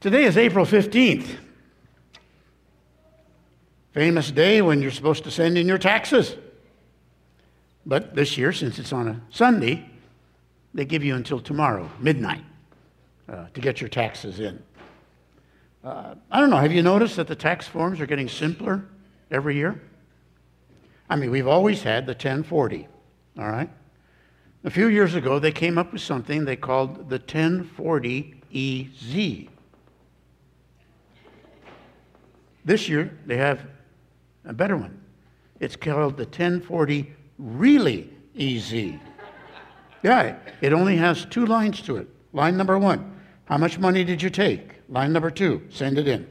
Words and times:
Today 0.00 0.24
is 0.24 0.36
April 0.38 0.64
15th. 0.64 1.36
Famous 3.92 4.30
day 4.30 4.62
when 4.62 4.80
you're 4.80 4.90
supposed 4.90 5.24
to 5.24 5.30
send 5.30 5.58
in 5.58 5.68
your 5.68 5.76
taxes. 5.76 6.36
But 7.84 8.14
this 8.14 8.38
year, 8.38 8.54
since 8.54 8.78
it's 8.78 8.94
on 8.94 9.08
a 9.08 9.20
Sunday, 9.28 9.90
they 10.72 10.86
give 10.86 11.04
you 11.04 11.14
until 11.16 11.38
tomorrow, 11.38 11.90
midnight, 11.98 12.40
uh, 13.28 13.48
to 13.52 13.60
get 13.60 13.82
your 13.82 13.90
taxes 13.90 14.40
in. 14.40 14.62
Uh, 15.84 16.14
I 16.30 16.40
don't 16.40 16.48
know, 16.48 16.56
have 16.56 16.72
you 16.72 16.82
noticed 16.82 17.16
that 17.16 17.26
the 17.26 17.36
tax 17.36 17.68
forms 17.68 18.00
are 18.00 18.06
getting 18.06 18.30
simpler 18.30 18.86
every 19.30 19.56
year? 19.56 19.82
I 21.10 21.16
mean, 21.16 21.30
we've 21.30 21.46
always 21.46 21.82
had 21.82 22.06
the 22.06 22.12
1040, 22.12 22.88
all 23.38 23.50
right? 23.50 23.68
A 24.64 24.70
few 24.70 24.86
years 24.86 25.14
ago, 25.14 25.38
they 25.38 25.52
came 25.52 25.76
up 25.76 25.92
with 25.92 26.00
something 26.00 26.46
they 26.46 26.56
called 26.56 27.10
the 27.10 27.18
1040EZ. 27.18 29.50
This 32.64 32.88
year, 32.88 33.16
they 33.26 33.36
have 33.36 33.60
a 34.44 34.52
better 34.52 34.76
one. 34.76 35.00
It's 35.60 35.76
called 35.76 36.16
the 36.16 36.24
1040 36.24 37.14
Really 37.38 38.10
Easy. 38.34 39.00
Yeah, 40.02 40.36
it 40.60 40.72
only 40.72 40.96
has 40.96 41.26
two 41.26 41.46
lines 41.46 41.82
to 41.82 41.96
it. 41.96 42.08
Line 42.32 42.56
number 42.56 42.78
one, 42.78 43.20
how 43.44 43.58
much 43.58 43.78
money 43.78 44.04
did 44.04 44.22
you 44.22 44.30
take? 44.30 44.76
Line 44.88 45.12
number 45.12 45.30
two, 45.30 45.62
send 45.68 45.98
it 45.98 46.08
in. 46.08 46.26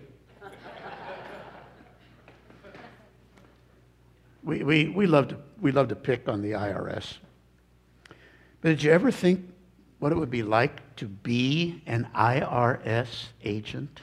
we, 4.43 4.63
we, 4.63 4.87
we, 4.89 5.05
love 5.05 5.27
to, 5.27 5.37
we 5.61 5.71
love 5.71 5.89
to 5.89 5.95
pick 5.95 6.27
on 6.27 6.41
the 6.41 6.51
IRS. 6.51 7.17
But 8.61 8.69
did 8.69 8.83
you 8.83 8.91
ever 8.91 9.11
think 9.11 9.47
what 9.99 10.11
it 10.11 10.17
would 10.17 10.31
be 10.31 10.43
like 10.43 10.95
to 10.95 11.05
be 11.05 11.81
an 11.85 12.07
IRS 12.15 13.27
agent? 13.43 14.01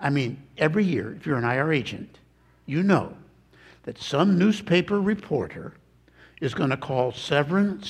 I 0.00 0.10
mean, 0.10 0.42
every 0.56 0.84
year, 0.84 1.14
if 1.14 1.26
you're 1.26 1.38
an 1.38 1.44
IR 1.44 1.72
agent, 1.72 2.18
you 2.66 2.82
know 2.82 3.16
that 3.84 3.98
some 3.98 4.38
newspaper 4.38 5.00
reporter 5.00 5.74
is 6.40 6.54
going 6.54 6.70
to 6.70 6.76
call 6.76 7.10
seven, 7.12 7.82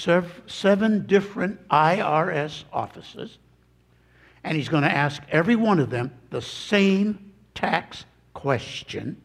seven 0.47 1.07
different 1.07 1.69
IRS 1.69 2.65
offices, 2.73 3.39
and 4.45 4.57
he's 4.57 4.69
going 4.69 4.85
to 4.85 4.91
ask 4.91 5.23
every 5.31 5.57
one 5.57 5.79
of 5.79 5.91
them 5.91 6.11
the 6.31 6.41
same 6.41 7.33
tax 7.55 8.05
question, 8.33 9.21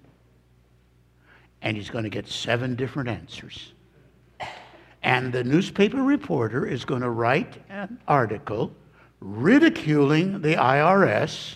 and 1.61 1.77
he's 1.77 1.89
going 1.89 2.03
to 2.03 2.09
get 2.09 2.27
seven 2.27 2.75
different 2.75 3.07
answers. 3.07 3.71
And 5.03 5.31
the 5.31 5.43
newspaper 5.43 6.01
reporter 6.01 6.65
is 6.65 6.83
going 6.83 7.01
to 7.01 7.09
write 7.09 7.61
an 7.69 7.99
article 8.07 8.73
ridiculing 9.19 10.41
the 10.41 10.55
IRS 10.55 11.55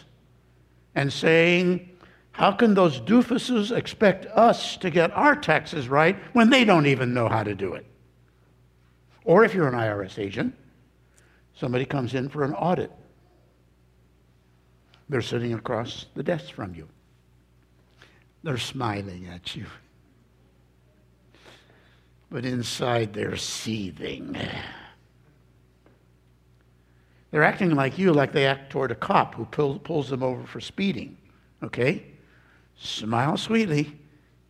and 0.98 1.14
saying, 1.14 1.88
How 2.32 2.52
can 2.52 2.74
those 2.74 3.00
doofuses 3.00 3.72
expect 3.72 4.26
us 4.26 4.78
to 4.78 4.90
get 4.90 5.12
our 5.12 5.36
taxes 5.36 5.88
right 5.88 6.18
when 6.34 6.50
they 6.50 6.66
don't 6.66 6.88
even 6.88 7.14
know 7.14 7.30
how 7.30 7.44
to 7.44 7.54
do 7.54 7.76
it? 7.76 7.86
Or 9.24 9.44
if 9.46 9.54
you're 9.54 9.68
an 9.68 9.76
IRS 9.76 10.18
agent, 10.18 10.56
somebody 11.54 11.86
comes 11.86 12.16
in 12.16 12.30
for 12.30 12.44
an 12.44 12.54
audit. 12.56 12.92
They're 15.08 15.22
sitting 15.22 15.54
across 15.54 16.08
the 16.16 16.24
desk 16.24 16.52
from 16.52 16.74
you. 16.74 16.88
They're 18.42 18.58
smiling 18.58 19.28
at 19.28 19.56
you. 19.56 19.68
But 22.32 22.44
inside 22.44 23.14
they're 23.14 23.38
seething. 23.38 24.36
They're 27.32 27.44
acting 27.44 27.76
like 27.76 27.98
you, 27.98 28.14
like 28.14 28.32
they 28.32 28.46
act 28.46 28.72
toward 28.72 28.92
a 28.92 28.96
cop 28.96 29.36
who 29.36 29.46
pull, 29.46 29.80
pulls 29.80 30.10
them 30.10 30.24
over 30.24 30.46
for 30.46 30.62
speeding. 30.62 31.18
Okay? 31.62 32.06
Smile 32.78 33.38
sweetly. 33.38 33.98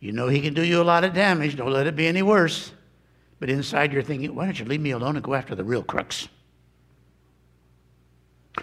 You 0.00 0.12
know 0.12 0.28
he 0.28 0.40
can 0.40 0.54
do 0.54 0.64
you 0.64 0.80
a 0.80 0.84
lot 0.84 1.04
of 1.04 1.12
damage. 1.12 1.56
Don't 1.56 1.72
let 1.72 1.86
it 1.86 1.96
be 1.96 2.06
any 2.06 2.22
worse. 2.22 2.72
But 3.40 3.50
inside 3.50 3.92
you're 3.92 4.02
thinking, 4.02 4.34
why 4.34 4.44
don't 4.44 4.58
you 4.58 4.64
leave 4.64 4.80
me 4.80 4.92
alone 4.92 5.16
and 5.16 5.24
go 5.24 5.34
after 5.34 5.54
the 5.54 5.64
real 5.64 5.82
crooks? 5.82 6.28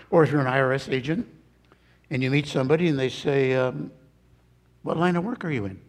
Or 0.09 0.23
if 0.23 0.31
you're 0.31 0.41
an 0.41 0.47
IRS 0.47 0.91
agent 0.91 1.27
and 2.09 2.21
you 2.21 2.29
meet 2.29 2.47
somebody 2.47 2.87
and 2.87 2.99
they 2.99 3.09
say, 3.09 3.53
um, 3.53 3.91
What 4.83 4.97
line 4.97 5.15
of 5.15 5.23
work 5.23 5.43
are 5.45 5.51
you 5.51 5.65
in? 5.65 5.79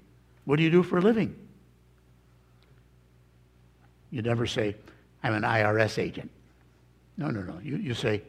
What 0.44 0.56
do 0.56 0.62
you 0.62 0.70
do 0.70 0.82
for 0.82 0.98
a 0.98 1.00
living? 1.00 1.34
You 4.10 4.22
never 4.22 4.47
say, 4.47 4.76
I'm 5.22 5.34
an 5.34 5.43
IRS 5.43 5.98
agent. 5.98 6.31
No, 7.16 7.31
no, 7.31 7.41
no. 7.41 7.59
You, 7.62 7.77
you 7.77 7.94
say, 7.94 8.22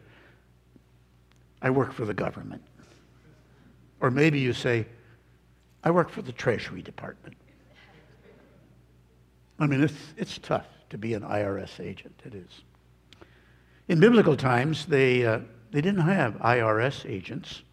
I 1.62 1.70
work 1.70 1.94
for 1.94 2.06
the 2.06 2.14
government. 2.14 2.62
Or 4.00 4.12
maybe 4.12 4.40
you 4.40 4.53
say, 4.53 4.86
I 5.84 5.92
work 5.92 6.09
for 6.09 6.22
the 6.22 6.31
Treasury 6.31 6.81
Department. 6.81 7.36
I 9.59 9.66
mean, 9.66 9.84
it's, 9.84 9.94
it's 10.18 10.38
tough 10.38 10.68
to 10.90 10.97
be 10.97 11.14
an 11.14 11.24
IRS 11.24 11.80
agent. 11.80 12.22
It 12.24 12.36
is. 12.36 12.62
In 13.88 14.00
biblical 14.00 14.38
times, 14.38 14.86
they, 14.86 15.26
uh, 15.26 15.40
they 15.72 15.81
didn't 15.81 16.02
have 16.02 16.36
IRS 16.36 17.09
agents. 17.09 17.64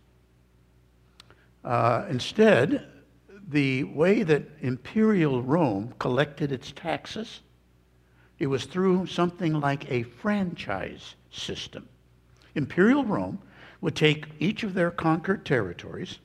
Uh, 1.64 2.06
instead, 2.08 2.86
the 3.48 3.84
way 3.84 4.22
that 4.22 4.42
imperial 4.60 5.42
Rome 5.42 5.94
collected 5.98 6.52
its 6.52 6.72
taxes 6.72 7.40
it 8.38 8.46
was 8.46 8.64
through 8.64 9.06
something 9.06 9.60
like 9.60 9.90
a 9.90 10.02
franchise 10.02 11.14
system. 11.30 11.88
Imperial 12.54 13.04
Rome 13.04 13.38
would 13.80 13.94
take 13.94 14.26
each 14.38 14.62
of 14.62 14.74
their 14.74 14.90
conquered 14.90 15.44
territories 15.44 16.18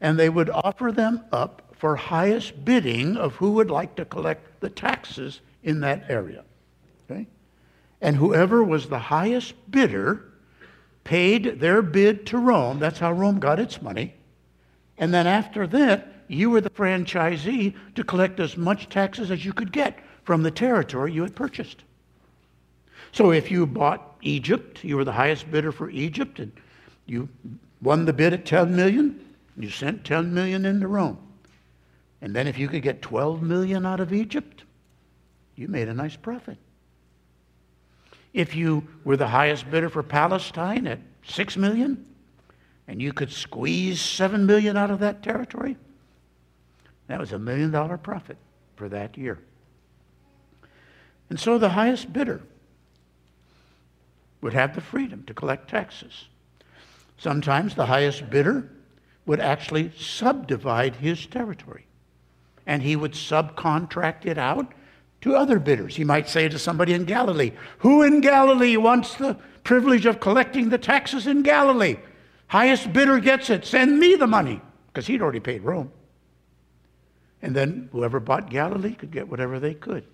and 0.00 0.18
they 0.18 0.28
would 0.28 0.50
offer 0.50 0.92
them 0.92 1.22
up 1.30 1.74
for 1.76 1.96
highest 1.96 2.64
bidding 2.64 3.16
of 3.16 3.36
who 3.36 3.52
would 3.52 3.70
like 3.70 3.94
to 3.96 4.04
collect 4.04 4.60
the 4.60 4.70
taxes 4.70 5.40
in 5.62 5.80
that 5.80 6.04
area. 6.08 6.44
Okay? 7.10 7.26
And 8.00 8.16
whoever 8.16 8.62
was 8.64 8.88
the 8.88 8.98
highest 8.98 9.54
bidder 9.70 10.24
paid 11.04 11.60
their 11.60 11.82
bid 11.82 12.26
to 12.26 12.38
Rome. 12.38 12.78
That's 12.78 12.98
how 12.98 13.12
Rome 13.12 13.40
got 13.40 13.60
its 13.60 13.80
money. 13.80 14.14
And 14.98 15.12
then 15.12 15.26
after 15.26 15.66
that, 15.68 16.24
you 16.28 16.50
were 16.50 16.60
the 16.60 16.70
franchisee 16.70 17.74
to 17.94 18.04
collect 18.04 18.38
as 18.40 18.56
much 18.56 18.88
taxes 18.88 19.30
as 19.30 19.44
you 19.44 19.52
could 19.52 19.72
get 19.72 19.98
from 20.24 20.42
the 20.42 20.50
territory 20.50 21.12
you 21.12 21.22
had 21.22 21.34
purchased. 21.34 21.84
So 23.12 23.32
if 23.32 23.50
you 23.50 23.66
bought 23.66 24.16
Egypt, 24.22 24.84
you 24.84 24.96
were 24.96 25.04
the 25.04 25.12
highest 25.12 25.50
bidder 25.50 25.72
for 25.72 25.90
Egypt, 25.90 26.38
and 26.38 26.52
you 27.06 27.28
won 27.82 28.04
the 28.04 28.12
bid 28.12 28.32
at 28.32 28.46
10 28.46 28.74
million, 28.74 29.20
you 29.56 29.70
sent 29.70 30.04
10 30.04 30.32
million 30.32 30.64
into 30.64 30.86
Rome. 30.86 31.18
And 32.22 32.34
then 32.34 32.46
if 32.46 32.58
you 32.58 32.68
could 32.68 32.82
get 32.82 33.02
12 33.02 33.42
million 33.42 33.86
out 33.86 34.00
of 34.00 34.12
Egypt, 34.12 34.64
you 35.56 35.68
made 35.68 35.88
a 35.88 35.94
nice 35.94 36.16
profit. 36.16 36.58
If 38.32 38.54
you 38.54 38.86
were 39.04 39.16
the 39.16 39.26
highest 39.26 39.70
bidder 39.70 39.88
for 39.88 40.02
Palestine 40.02 40.86
at 40.86 41.00
6 41.26 41.56
million, 41.56 42.06
and 42.86 43.00
you 43.00 43.12
could 43.12 43.32
squeeze 43.32 44.00
7 44.00 44.46
million 44.46 44.76
out 44.76 44.90
of 44.90 45.00
that 45.00 45.22
territory, 45.22 45.76
that 47.08 47.18
was 47.18 47.32
a 47.32 47.38
million 47.38 47.70
dollar 47.70 47.98
profit 47.98 48.36
for 48.76 48.88
that 48.88 49.18
year. 49.18 49.38
And 51.30 51.38
so 51.38 51.56
the 51.56 51.70
highest 51.70 52.12
bidder 52.12 52.42
would 54.40 54.52
have 54.52 54.74
the 54.74 54.80
freedom 54.80 55.22
to 55.26 55.34
collect 55.34 55.70
taxes. 55.70 56.26
Sometimes 57.16 57.74
the 57.74 57.86
highest 57.86 58.28
bidder 58.28 58.68
would 59.26 59.40
actually 59.40 59.92
subdivide 59.96 60.96
his 60.96 61.26
territory 61.26 61.86
and 62.66 62.82
he 62.82 62.96
would 62.96 63.12
subcontract 63.12 64.26
it 64.26 64.38
out 64.38 64.72
to 65.20 65.36
other 65.36 65.58
bidders. 65.58 65.96
He 65.96 66.04
might 66.04 66.28
say 66.28 66.48
to 66.48 66.58
somebody 66.58 66.94
in 66.94 67.04
Galilee, 67.04 67.52
Who 67.78 68.02
in 68.02 68.20
Galilee 68.20 68.76
wants 68.76 69.14
the 69.16 69.36
privilege 69.64 70.06
of 70.06 70.20
collecting 70.20 70.68
the 70.68 70.78
taxes 70.78 71.26
in 71.26 71.42
Galilee? 71.42 71.96
Highest 72.48 72.92
bidder 72.92 73.20
gets 73.20 73.50
it. 73.50 73.64
Send 73.64 73.98
me 73.98 74.14
the 74.14 74.26
money. 74.26 74.60
Because 74.86 75.06
he'd 75.06 75.22
already 75.22 75.40
paid 75.40 75.62
Rome. 75.62 75.92
And 77.42 77.54
then 77.54 77.88
whoever 77.92 78.18
bought 78.18 78.50
Galilee 78.50 78.94
could 78.94 79.10
get 79.10 79.28
whatever 79.28 79.60
they 79.60 79.74
could. 79.74 80.04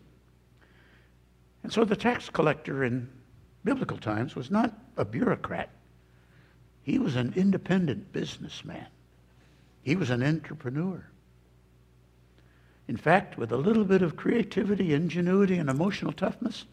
And 1.66 1.72
so 1.72 1.84
the 1.84 1.96
tax 1.96 2.30
collector 2.30 2.84
in 2.84 3.08
biblical 3.64 3.98
times 3.98 4.36
was 4.36 4.52
not 4.52 4.72
a 4.96 5.04
bureaucrat, 5.04 5.68
he 6.84 7.00
was 7.00 7.16
an 7.16 7.32
independent 7.34 8.12
businessman, 8.12 8.86
he 9.82 9.96
was 9.96 10.10
an 10.10 10.22
entrepreneur. 10.22 11.04
In 12.86 12.96
fact, 12.96 13.36
with 13.36 13.50
a 13.50 13.56
little 13.56 13.84
bit 13.84 14.00
of 14.00 14.14
creativity, 14.14 14.94
ingenuity, 14.94 15.58
and 15.58 15.68
emotional 15.68 16.12
toughness, 16.12 16.66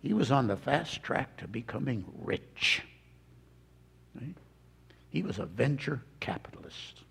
he 0.00 0.14
was 0.14 0.32
on 0.32 0.46
the 0.46 0.56
fast 0.56 1.02
track 1.02 1.36
to 1.36 1.46
becoming 1.46 2.06
rich. 2.22 2.84
Right? 4.18 4.38
He 5.10 5.20
was 5.20 5.38
a 5.38 5.44
venture 5.44 6.00
capitalist. 6.20 7.02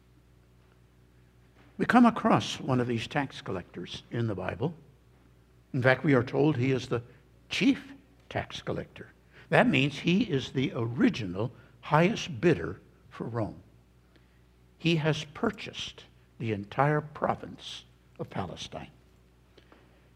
We 1.77 1.85
come 1.85 2.07
across 2.07 2.59
one 2.59 2.81
of 2.81 2.87
these 2.87 3.05
tax 3.05 3.43
collectors 3.43 4.01
in 4.09 4.25
the 4.25 4.33
Bible. 4.33 4.73
In 5.75 5.81
fact, 5.81 6.05
we 6.05 6.13
are 6.13 6.23
told 6.23 6.55
he 6.55 6.71
is 6.71 6.87
the 6.87 7.01
chief 7.49 7.91
tax 8.29 8.61
collector. 8.61 9.11
That 9.49 9.67
means 9.67 9.99
he 9.99 10.21
is 10.21 10.51
the 10.51 10.71
original 10.73 11.51
highest 11.81 12.39
bidder 12.39 12.79
for 13.09 13.25
Rome. 13.25 13.61
He 14.77 14.95
has 14.95 15.25
purchased 15.33 16.05
the 16.39 16.53
entire 16.53 17.01
province 17.01 17.83
of 18.19 18.29
Palestine. 18.29 18.87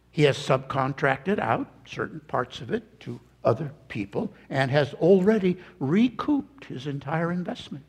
He 0.09 0.23
has 0.23 0.37
subcontracted 0.37 1.39
out 1.39 1.69
certain 1.85 2.21
parts 2.21 2.61
of 2.61 2.71
it 2.71 2.97
to 3.01 3.19
other 3.43 3.73
people 3.89 4.31
and 4.49 4.71
has 4.71 4.93
already 4.93 5.57
recouped 5.77 6.65
his 6.65 6.87
entire 6.87 7.33
investment. 7.33 7.83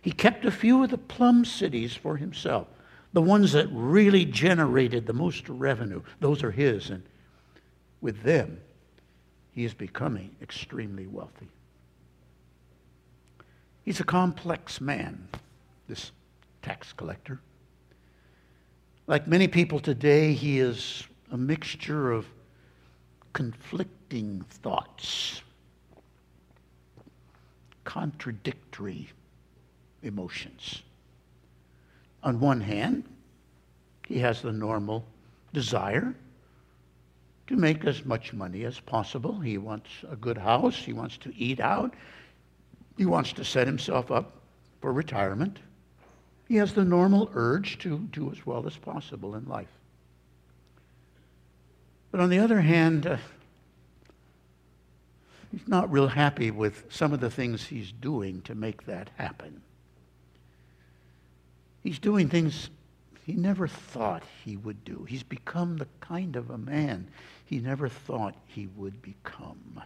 He 0.00 0.12
kept 0.12 0.44
a 0.44 0.52
few 0.52 0.84
of 0.84 0.90
the 0.90 0.98
plum 0.98 1.44
cities 1.44 1.96
for 1.96 2.16
himself, 2.16 2.68
the 3.12 3.22
ones 3.22 3.52
that 3.52 3.68
really 3.72 4.24
generated 4.24 5.06
the 5.06 5.12
most 5.12 5.48
revenue. 5.48 6.02
Those 6.20 6.42
are 6.42 6.50
his, 6.50 6.90
and 6.90 7.02
with 8.00 8.22
them, 8.22 8.60
he 9.52 9.64
is 9.64 9.74
becoming 9.74 10.36
extremely 10.40 11.06
wealthy. 11.06 11.48
He's 13.82 14.00
a 14.00 14.04
complex 14.04 14.80
man, 14.80 15.28
this 15.88 16.12
tax 16.62 16.92
collector. 16.92 17.40
Like 19.06 19.26
many 19.26 19.48
people 19.48 19.80
today, 19.80 20.32
he 20.32 20.60
is 20.60 21.04
a 21.32 21.36
mixture 21.36 22.12
of 22.12 22.26
conflicting 23.32 24.44
thoughts, 24.48 25.42
contradictory 27.84 29.08
emotions. 30.02 30.82
On 32.22 32.40
one 32.40 32.60
hand, 32.60 33.04
he 34.06 34.18
has 34.18 34.42
the 34.42 34.52
normal 34.52 35.04
desire 35.52 36.14
to 37.46 37.56
make 37.56 37.84
as 37.84 38.04
much 38.04 38.32
money 38.32 38.64
as 38.64 38.78
possible. 38.78 39.40
He 39.40 39.58
wants 39.58 39.88
a 40.10 40.16
good 40.16 40.38
house, 40.38 40.76
he 40.76 40.92
wants 40.92 41.16
to 41.18 41.34
eat 41.36 41.60
out, 41.60 41.94
he 42.96 43.06
wants 43.06 43.32
to 43.34 43.44
set 43.44 43.66
himself 43.66 44.10
up 44.10 44.32
for 44.80 44.92
retirement. 44.92 45.58
He 46.48 46.56
has 46.56 46.74
the 46.74 46.84
normal 46.84 47.30
urge 47.34 47.78
to 47.78 47.98
do 48.12 48.30
as 48.30 48.44
well 48.44 48.66
as 48.66 48.76
possible 48.76 49.34
in 49.36 49.46
life. 49.46 49.70
But 52.10 52.20
on 52.20 52.28
the 52.28 52.40
other 52.40 52.60
hand, 52.60 53.06
uh, 53.06 53.18
he's 55.52 55.66
not 55.68 55.90
real 55.90 56.08
happy 56.08 56.50
with 56.50 56.84
some 56.88 57.12
of 57.12 57.20
the 57.20 57.30
things 57.30 57.66
he's 57.66 57.92
doing 57.92 58.42
to 58.42 58.54
make 58.54 58.86
that 58.86 59.10
happen. 59.16 59.62
He's 61.82 61.98
doing 61.98 62.28
things 62.28 62.70
he 63.24 63.34
never 63.34 63.68
thought 63.68 64.22
he 64.44 64.56
would 64.56 64.84
do. 64.84 65.06
He's 65.08 65.22
become 65.22 65.76
the 65.76 65.88
kind 66.00 66.36
of 66.36 66.50
a 66.50 66.58
man 66.58 67.08
he 67.44 67.58
never 67.58 67.88
thought 67.88 68.34
he 68.46 68.68
would 68.76 69.00
become. 69.02 69.82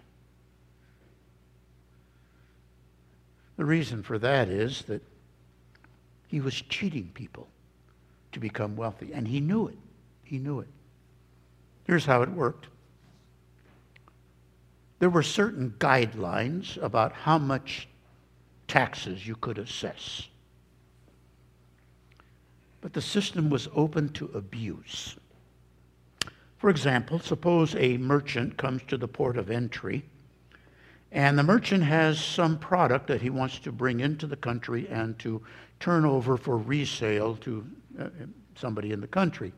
The 3.56 3.64
reason 3.64 4.02
for 4.02 4.18
that 4.18 4.48
is 4.48 4.82
that 4.82 5.02
he 6.26 6.40
was 6.40 6.54
cheating 6.54 7.10
people 7.14 7.46
to 8.32 8.40
become 8.40 8.76
wealthy, 8.76 9.12
and 9.12 9.28
he 9.28 9.40
knew 9.40 9.68
it. 9.68 9.78
He 10.24 10.38
knew 10.38 10.60
it. 10.60 10.68
Here's 11.84 12.06
how 12.06 12.22
it 12.22 12.30
worked 12.30 12.66
there 15.00 15.10
were 15.10 15.22
certain 15.22 15.74
guidelines 15.78 16.82
about 16.82 17.12
how 17.12 17.36
much 17.36 17.88
taxes 18.66 19.26
you 19.26 19.36
could 19.36 19.58
assess. 19.58 20.28
But 22.84 22.92
the 22.92 23.00
system 23.00 23.48
was 23.48 23.66
open 23.74 24.10
to 24.10 24.30
abuse. 24.34 25.16
For 26.58 26.68
example, 26.68 27.18
suppose 27.18 27.74
a 27.76 27.96
merchant 27.96 28.58
comes 28.58 28.82
to 28.88 28.98
the 28.98 29.08
port 29.08 29.38
of 29.38 29.50
entry 29.50 30.04
and 31.10 31.38
the 31.38 31.42
merchant 31.42 31.82
has 31.84 32.22
some 32.22 32.58
product 32.58 33.06
that 33.06 33.22
he 33.22 33.30
wants 33.30 33.58
to 33.60 33.72
bring 33.72 34.00
into 34.00 34.26
the 34.26 34.36
country 34.36 34.86
and 34.90 35.18
to 35.20 35.40
turn 35.80 36.04
over 36.04 36.36
for 36.36 36.58
resale 36.58 37.36
to 37.36 37.66
uh, 37.98 38.08
somebody 38.54 38.92
in 38.92 39.00
the 39.00 39.06
country. 39.06 39.54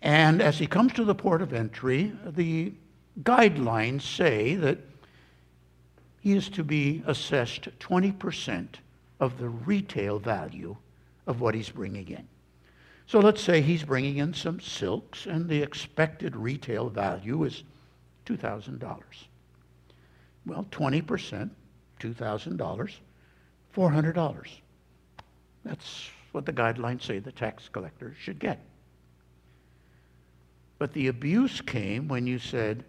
And 0.00 0.40
as 0.40 0.56
he 0.56 0.68
comes 0.68 0.92
to 0.92 1.04
the 1.04 1.16
port 1.16 1.42
of 1.42 1.52
entry, 1.52 2.12
the 2.24 2.74
guidelines 3.24 4.02
say 4.02 4.54
that 4.54 4.78
he 6.20 6.36
is 6.36 6.48
to 6.50 6.62
be 6.62 7.02
assessed 7.08 7.68
20% 7.80 8.68
of 9.18 9.38
the 9.38 9.48
retail 9.48 10.20
value 10.20 10.76
of 11.26 11.40
what 11.40 11.56
he's 11.56 11.70
bringing 11.70 12.06
in. 12.06 12.28
So 13.06 13.20
let's 13.20 13.42
say 13.42 13.60
he's 13.60 13.84
bringing 13.84 14.18
in 14.18 14.32
some 14.32 14.60
silks, 14.60 15.26
and 15.26 15.48
the 15.48 15.62
expected 15.62 16.36
retail 16.36 16.88
value 16.88 17.44
is 17.44 17.62
$2,000. 18.26 19.00
Well, 20.46 20.66
20%, 20.70 21.50
$2,000, 22.00 22.94
$400. 23.74 24.46
That's 25.64 26.10
what 26.32 26.46
the 26.46 26.52
guidelines 26.52 27.02
say 27.02 27.18
the 27.18 27.32
tax 27.32 27.68
collector 27.68 28.14
should 28.18 28.38
get. 28.38 28.64
But 30.78 30.92
the 30.94 31.08
abuse 31.08 31.60
came 31.60 32.08
when 32.08 32.26
you 32.26 32.38
said, 32.38 32.84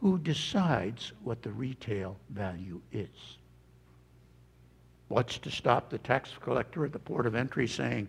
who 0.00 0.18
decides 0.18 1.12
what 1.22 1.42
the 1.42 1.50
retail 1.50 2.16
value 2.30 2.80
is? 2.92 3.36
What's 5.08 5.38
to 5.38 5.50
stop 5.50 5.90
the 5.90 5.98
tax 5.98 6.30
collector 6.40 6.86
at 6.86 6.92
the 6.92 6.98
port 6.98 7.26
of 7.26 7.34
entry 7.34 7.66
saying, 7.66 8.08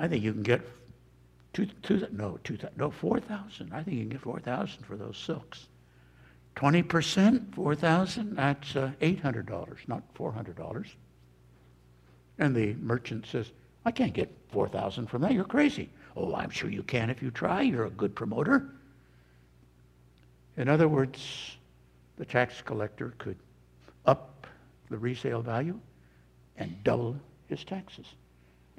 I 0.00 0.08
think 0.08 0.24
you 0.24 0.32
can 0.32 0.42
get 0.42 0.62
two, 1.52 1.66
two 1.82 2.06
no, 2.10 2.38
two, 2.42 2.56
no, 2.74 2.90
4,000. 2.90 3.70
I 3.74 3.82
think 3.82 3.98
you 3.98 4.02
can 4.04 4.08
get 4.08 4.22
4,000 4.22 4.84
for 4.86 4.96
those 4.96 5.18
silks. 5.18 5.66
20%, 6.56 7.54
4,000, 7.54 8.34
that's 8.34 8.76
uh, 8.76 8.92
$800, 9.02 9.76
not 9.88 10.02
$400. 10.14 10.86
And 12.38 12.56
the 12.56 12.72
merchant 12.74 13.26
says, 13.26 13.50
I 13.84 13.90
can't 13.90 14.14
get 14.14 14.34
4,000 14.52 15.06
from 15.06 15.20
that. 15.20 15.32
You're 15.32 15.44
crazy. 15.44 15.90
Oh, 16.16 16.34
I'm 16.34 16.50
sure 16.50 16.70
you 16.70 16.82
can 16.82 17.10
if 17.10 17.22
you 17.22 17.30
try. 17.30 17.60
You're 17.60 17.84
a 17.84 17.90
good 17.90 18.14
promoter. 18.14 18.70
In 20.56 20.68
other 20.70 20.88
words, 20.88 21.56
the 22.16 22.24
tax 22.24 22.62
collector 22.62 23.12
could 23.18 23.36
up 24.06 24.46
the 24.88 24.96
resale 24.96 25.42
value 25.42 25.78
and 26.56 26.82
double 26.84 27.16
his 27.48 27.64
taxes. 27.64 28.06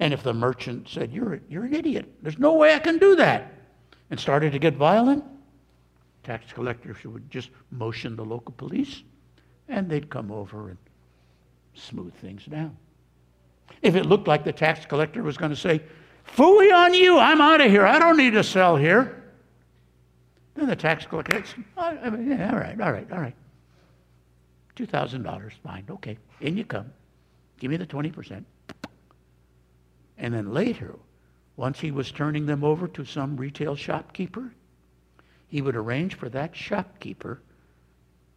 And 0.02 0.12
if 0.12 0.24
the 0.24 0.34
merchant 0.34 0.88
said, 0.88 1.12
you're, 1.12 1.40
you're 1.48 1.62
an 1.62 1.74
idiot, 1.74 2.12
there's 2.22 2.36
no 2.36 2.54
way 2.54 2.74
I 2.74 2.80
can 2.80 2.98
do 2.98 3.14
that, 3.14 3.52
and 4.10 4.18
started 4.18 4.50
to 4.50 4.58
get 4.58 4.74
violent, 4.74 5.22
tax 6.24 6.52
collectors 6.52 6.96
would 7.04 7.30
just 7.30 7.50
motion 7.70 8.16
the 8.16 8.24
local 8.24 8.52
police, 8.56 9.04
and 9.68 9.88
they'd 9.88 10.10
come 10.10 10.32
over 10.32 10.70
and 10.70 10.78
smooth 11.74 12.12
things 12.14 12.46
down. 12.46 12.76
If 13.80 13.94
it 13.94 14.04
looked 14.04 14.26
like 14.26 14.42
the 14.42 14.52
tax 14.52 14.84
collector 14.84 15.22
was 15.22 15.36
going 15.36 15.52
to 15.52 15.56
say, 15.56 15.80
Fooey 16.36 16.74
on 16.74 16.94
you, 16.94 17.20
I'm 17.20 17.40
out 17.40 17.60
of 17.60 17.70
here, 17.70 17.86
I 17.86 18.00
don't 18.00 18.16
need 18.16 18.32
to 18.32 18.42
sell 18.42 18.74
here, 18.74 19.22
then 20.56 20.66
the 20.66 20.74
tax 20.74 21.06
collector 21.06 21.44
said, 21.44 21.62
oh, 21.76 21.96
I 22.02 22.10
mean, 22.10 22.28
yeah, 22.28 22.50
all 22.50 22.58
right, 22.58 22.80
all 22.80 22.90
right, 22.90 23.06
all 23.12 23.20
right. 23.20 23.36
$2,000, 24.74 25.52
fine, 25.62 25.84
okay, 25.88 26.18
in 26.40 26.56
you 26.56 26.64
come. 26.64 26.90
Give 27.60 27.70
me 27.70 27.76
the 27.76 27.86
20%. 27.86 28.42
And 30.18 30.34
then 30.34 30.52
later, 30.52 30.96
once 31.56 31.80
he 31.80 31.90
was 31.90 32.12
turning 32.12 32.46
them 32.46 32.64
over 32.64 32.88
to 32.88 33.04
some 33.04 33.36
retail 33.36 33.76
shopkeeper, 33.76 34.52
he 35.48 35.60
would 35.60 35.76
arrange 35.76 36.14
for 36.14 36.28
that 36.30 36.56
shopkeeper 36.56 37.40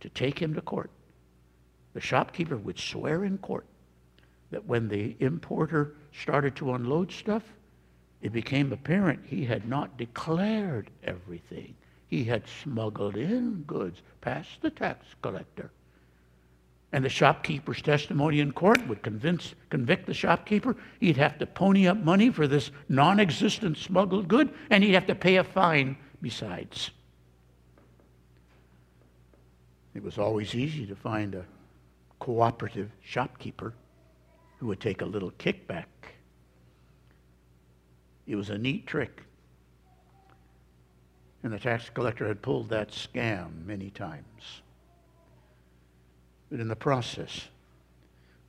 to 0.02 0.10
take 0.10 0.40
him 0.40 0.54
to 0.54 0.62
court. 0.62 0.92
The 1.94 2.02
shopkeeper 2.02 2.58
would 2.58 2.78
swear 2.78 3.24
in 3.24 3.38
court 3.38 3.66
that 4.52 4.66
when 4.66 4.88
the 4.88 5.16
importer 5.20 5.96
started 6.12 6.56
to 6.58 6.74
unload 6.74 7.12
stuff, 7.12 7.44
it 8.22 8.34
became 8.34 8.72
apparent 8.72 9.26
he 9.26 9.46
had 9.46 9.68
not 9.68 9.98
declared 9.98 10.90
everything. 11.04 11.76
He 12.08 12.24
had 12.24 12.48
smuggled 12.48 13.16
in 13.18 13.64
goods 13.64 14.02
past 14.22 14.62
the 14.62 14.70
tax 14.70 15.06
collector. 15.22 15.72
And 16.96 17.04
the 17.04 17.10
shopkeeper's 17.10 17.82
testimony 17.82 18.40
in 18.40 18.54
court 18.54 18.88
would 18.88 19.04
convince, 19.04 19.54
convict 19.70 20.06
the 20.06 20.14
shopkeeper. 20.14 20.78
He'd 21.02 21.18
have 21.18 21.38
to 21.40 21.46
pony 21.46 21.90
up 21.90 21.98
money 21.98 22.30
for 22.30 22.48
this 22.48 22.72
non 22.88 23.20
existent 23.20 23.78
smuggled 23.78 24.30
good, 24.30 24.54
and 24.70 24.82
he'd 24.82 24.94
have 24.94 25.08
to 25.08 25.14
pay 25.14 25.36
a 25.36 25.44
fine 25.44 25.98
besides. 26.22 26.92
It 29.94 30.04
was 30.04 30.18
always 30.18 30.56
easy 30.56 30.86
to 30.86 30.96
find 30.96 31.36
a 31.36 31.44
cooperative 32.20 32.92
shopkeeper 33.02 33.74
who 34.60 34.68
would 34.68 34.80
take 34.80 35.02
a 35.02 35.06
little 35.06 35.32
kickback. 35.32 35.88
It 38.26 38.38
was 38.38 38.50
a 38.50 38.58
neat 38.58 38.88
trick. 38.88 39.22
And 41.44 41.52
the 41.52 41.60
tax 41.60 41.90
collector 41.90 42.26
had 42.26 42.42
pulled 42.42 42.70
that 42.70 42.92
scam 42.92 43.66
many 43.66 43.90
times. 43.90 44.62
But 46.56 46.62
in 46.62 46.70
the 46.70 46.76
process, 46.78 47.50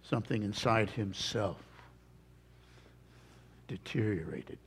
something 0.04 0.44
inside 0.44 0.90
himself 0.90 1.56
deteriorated. 3.66 4.58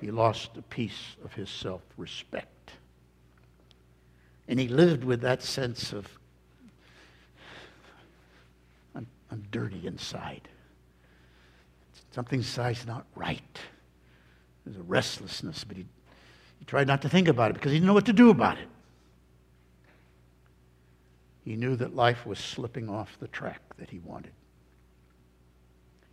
He 0.00 0.12
lost 0.12 0.50
a 0.56 0.62
piece 0.62 1.16
of 1.24 1.32
his 1.32 1.50
self 1.50 1.80
respect. 1.96 2.74
And 4.46 4.60
he 4.60 4.68
lived 4.68 5.02
with 5.02 5.22
that 5.22 5.42
sense 5.42 5.92
of, 5.92 6.06
I'm, 8.94 9.08
I'm 9.32 9.42
dirty 9.50 9.84
inside. 9.84 10.46
Something 12.12 12.38
inside's 12.38 12.86
not 12.86 13.06
right. 13.16 13.58
There's 14.64 14.76
a 14.76 14.84
restlessness, 14.84 15.64
but 15.64 15.76
he, 15.76 15.84
he 16.60 16.64
tried 16.64 16.86
not 16.86 17.02
to 17.02 17.08
think 17.08 17.26
about 17.26 17.50
it 17.50 17.54
because 17.54 17.72
he 17.72 17.78
didn't 17.78 17.88
know 17.88 17.94
what 17.94 18.06
to 18.06 18.12
do 18.12 18.30
about 18.30 18.58
it. 18.58 18.68
He 21.44 21.56
knew 21.56 21.76
that 21.76 21.96
life 21.96 22.24
was 22.24 22.38
slipping 22.38 22.88
off 22.88 23.16
the 23.18 23.28
track 23.28 23.60
that 23.78 23.90
he 23.90 23.98
wanted. 23.98 24.32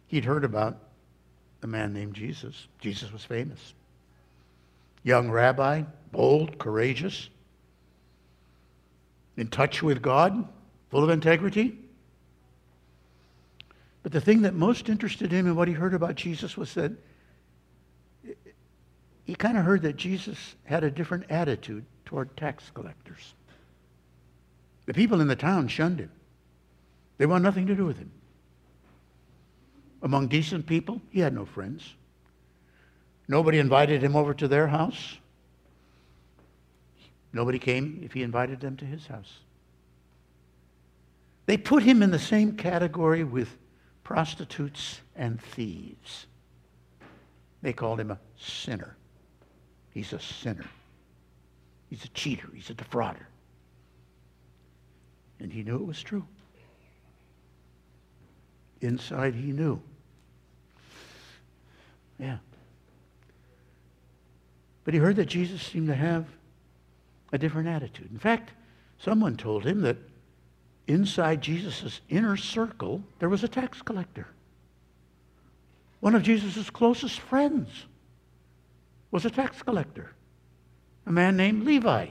He'd 0.07 0.25
heard 0.25 0.43
about 0.43 0.79
a 1.61 1.67
man 1.67 1.93
named 1.93 2.15
Jesus. 2.15 2.67
Jesus 2.79 3.11
was 3.11 3.23
famous. 3.23 3.73
Young 5.03 5.29
rabbi, 5.29 5.83
bold, 6.11 6.57
courageous, 6.57 7.29
in 9.37 9.47
touch 9.47 9.83
with 9.83 10.01
God, 10.01 10.47
full 10.89 11.03
of 11.03 11.09
integrity. 11.09 11.77
But 14.01 14.11
the 14.11 14.21
thing 14.21 14.41
that 14.41 14.53
most 14.53 14.89
interested 14.89 15.31
him 15.31 15.45
in 15.45 15.55
what 15.55 15.67
he 15.67 15.73
heard 15.73 15.93
about 15.93 16.15
Jesus 16.15 16.57
was 16.57 16.73
that 16.73 16.91
he 19.25 19.35
kind 19.35 19.57
of 19.57 19.63
heard 19.63 19.83
that 19.83 19.95
Jesus 19.95 20.55
had 20.63 20.83
a 20.83 20.89
different 20.89 21.25
attitude 21.29 21.85
toward 22.05 22.35
tax 22.35 22.71
collectors. 22.73 23.35
The 24.89 24.95
people 24.95 25.21
in 25.21 25.27
the 25.27 25.35
town 25.35 25.67
shunned 25.67 25.99
him. 25.99 26.09
They 27.19 27.27
wanted 27.27 27.43
nothing 27.43 27.67
to 27.67 27.75
do 27.75 27.85
with 27.85 27.99
him. 27.99 28.11
Among 30.01 30.27
decent 30.29 30.65
people, 30.65 30.99
he 31.11 31.19
had 31.19 31.31
no 31.31 31.45
friends. 31.45 31.93
Nobody 33.27 33.59
invited 33.59 34.01
him 34.01 34.15
over 34.15 34.33
to 34.33 34.47
their 34.47 34.65
house. 34.65 35.19
Nobody 37.31 37.59
came 37.59 37.99
if 38.01 38.13
he 38.13 38.23
invited 38.23 38.61
them 38.61 38.77
to 38.77 38.85
his 38.85 39.05
house. 39.05 39.31
They 41.45 41.57
put 41.57 41.83
him 41.83 42.01
in 42.01 42.09
the 42.09 42.17
same 42.17 42.53
category 42.53 43.23
with 43.23 43.59
prostitutes 44.03 45.01
and 45.15 45.39
thieves. 45.39 46.25
They 47.61 47.73
called 47.73 47.99
him 47.99 48.09
a 48.09 48.19
sinner. 48.39 48.95
He's 49.93 50.13
a 50.13 50.19
sinner. 50.19 50.65
He's 51.91 52.03
a 52.05 52.09
cheater. 52.09 52.49
He's 52.55 52.71
a 52.71 52.73
defrauder. 52.73 53.28
And 55.39 55.51
he 55.51 55.63
knew 55.63 55.75
it 55.75 55.85
was 55.85 56.01
true. 56.01 56.25
Inside, 58.81 59.35
he 59.35 59.51
knew. 59.51 59.81
Yeah. 62.17 62.37
But 64.83 64.93
he 64.93 64.99
heard 64.99 65.15
that 65.17 65.25
Jesus 65.25 65.61
seemed 65.61 65.87
to 65.87 65.95
have 65.95 66.25
a 67.31 67.37
different 67.37 67.67
attitude. 67.67 68.09
In 68.11 68.19
fact, 68.19 68.51
someone 68.97 69.37
told 69.37 69.65
him 69.65 69.81
that 69.81 69.97
inside 70.87 71.41
Jesus' 71.41 72.01
inner 72.09 72.35
circle, 72.35 73.03
there 73.19 73.29
was 73.29 73.43
a 73.43 73.47
tax 73.47 73.81
collector. 73.81 74.27
One 75.99 76.15
of 76.15 76.23
Jesus' 76.23 76.69
closest 76.69 77.19
friends 77.19 77.69
was 79.11 79.25
a 79.25 79.29
tax 79.29 79.61
collector, 79.61 80.13
a 81.05 81.11
man 81.11 81.35
named 81.35 81.65
Levi, 81.65 82.07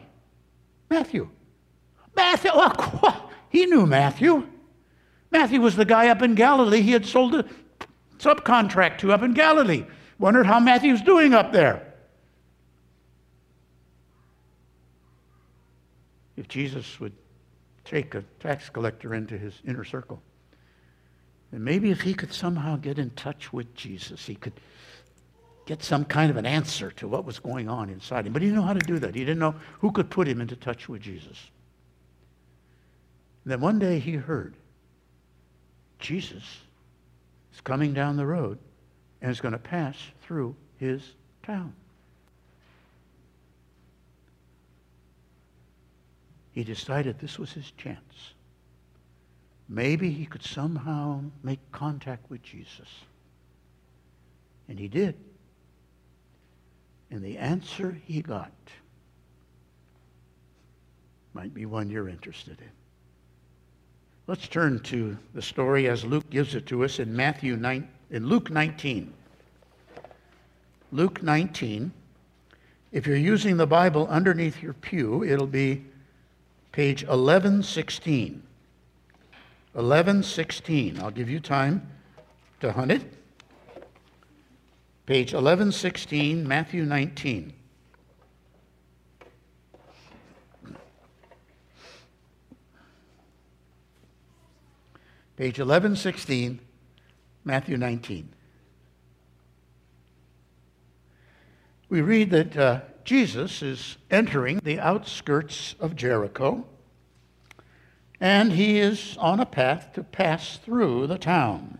Matthew. 0.90 1.28
Matthew, 2.18 2.50
oh, 2.52 3.30
he 3.48 3.66
knew 3.66 3.86
Matthew. 3.86 4.44
Matthew 5.30 5.60
was 5.60 5.76
the 5.76 5.84
guy 5.84 6.08
up 6.08 6.20
in 6.20 6.34
Galilee 6.34 6.80
he 6.80 6.90
had 6.90 7.06
sold 7.06 7.36
a 7.36 7.44
subcontract 8.18 8.98
to 8.98 9.12
up 9.12 9.22
in 9.22 9.34
Galilee. 9.34 9.84
Wondered 10.18 10.46
how 10.46 10.58
Matthew's 10.58 11.00
doing 11.00 11.32
up 11.32 11.52
there. 11.52 11.94
If 16.36 16.48
Jesus 16.48 16.98
would 16.98 17.12
take 17.84 18.16
a 18.16 18.24
tax 18.40 18.68
collector 18.68 19.14
into 19.14 19.38
his 19.38 19.54
inner 19.64 19.84
circle, 19.84 20.20
and 21.52 21.64
maybe 21.64 21.92
if 21.92 22.00
he 22.00 22.14
could 22.14 22.32
somehow 22.32 22.76
get 22.76 22.98
in 22.98 23.10
touch 23.10 23.52
with 23.52 23.72
Jesus, 23.76 24.26
he 24.26 24.34
could 24.34 24.54
get 25.66 25.84
some 25.84 26.04
kind 26.04 26.32
of 26.32 26.36
an 26.36 26.46
answer 26.46 26.90
to 26.92 27.06
what 27.06 27.24
was 27.24 27.38
going 27.38 27.68
on 27.68 27.90
inside 27.90 28.26
him. 28.26 28.32
But 28.32 28.42
he 28.42 28.48
didn't 28.48 28.60
know 28.60 28.66
how 28.66 28.74
to 28.74 28.86
do 28.86 28.98
that. 28.98 29.14
He 29.14 29.20
didn't 29.20 29.38
know 29.38 29.54
who 29.78 29.92
could 29.92 30.10
put 30.10 30.26
him 30.26 30.40
into 30.40 30.56
touch 30.56 30.88
with 30.88 31.00
Jesus. 31.00 31.38
And 33.48 33.54
then 33.54 33.60
one 33.62 33.78
day 33.78 33.98
he 33.98 34.12
heard 34.12 34.52
Jesus 35.98 36.42
is 37.50 37.62
coming 37.62 37.94
down 37.94 38.18
the 38.18 38.26
road 38.26 38.58
and 39.22 39.30
is 39.30 39.40
going 39.40 39.52
to 39.52 39.58
pass 39.58 39.96
through 40.20 40.54
his 40.76 41.00
town. 41.42 41.72
He 46.52 46.62
decided 46.62 47.20
this 47.20 47.38
was 47.38 47.50
his 47.50 47.70
chance. 47.70 48.34
Maybe 49.66 50.10
he 50.10 50.26
could 50.26 50.44
somehow 50.44 51.22
make 51.42 51.60
contact 51.72 52.28
with 52.28 52.42
Jesus. 52.42 53.00
And 54.68 54.78
he 54.78 54.88
did. 54.88 55.14
And 57.10 57.24
the 57.24 57.38
answer 57.38 57.98
he 58.04 58.20
got 58.20 58.52
might 61.32 61.54
be 61.54 61.64
one 61.64 61.88
you're 61.88 62.10
interested 62.10 62.60
in. 62.60 62.87
Let's 64.28 64.46
turn 64.46 64.80
to 64.80 65.16
the 65.32 65.40
story 65.40 65.88
as 65.88 66.04
Luke 66.04 66.28
gives 66.28 66.54
it 66.54 66.66
to 66.66 66.84
us 66.84 66.98
in 66.98 67.16
Matthew 67.16 67.56
9, 67.56 67.88
in 68.10 68.26
Luke 68.26 68.50
19. 68.50 69.14
Luke 70.92 71.22
19. 71.22 71.90
If 72.92 73.06
you're 73.06 73.16
using 73.16 73.56
the 73.56 73.66
Bible 73.66 74.06
underneath 74.08 74.62
your 74.62 74.74
pew, 74.74 75.24
it'll 75.24 75.46
be 75.46 75.82
page 76.72 77.04
1116. 77.04 78.42
1116. 79.72 81.00
I'll 81.00 81.10
give 81.10 81.30
you 81.30 81.40
time 81.40 81.90
to 82.60 82.70
hunt 82.70 82.92
it. 82.92 83.10
Page 85.06 85.32
1116, 85.32 86.46
Matthew 86.46 86.84
19. 86.84 87.54
Page 95.38 95.60
1116, 95.60 96.58
Matthew 97.44 97.76
19. 97.76 98.28
We 101.88 102.00
read 102.00 102.30
that 102.30 102.56
uh, 102.56 102.80
Jesus 103.04 103.62
is 103.62 103.98
entering 104.10 104.58
the 104.64 104.80
outskirts 104.80 105.76
of 105.78 105.94
Jericho, 105.94 106.66
and 108.20 108.50
he 108.50 108.80
is 108.80 109.16
on 109.20 109.38
a 109.38 109.46
path 109.46 109.92
to 109.92 110.02
pass 110.02 110.56
through 110.56 111.06
the 111.06 111.18
town. 111.18 111.78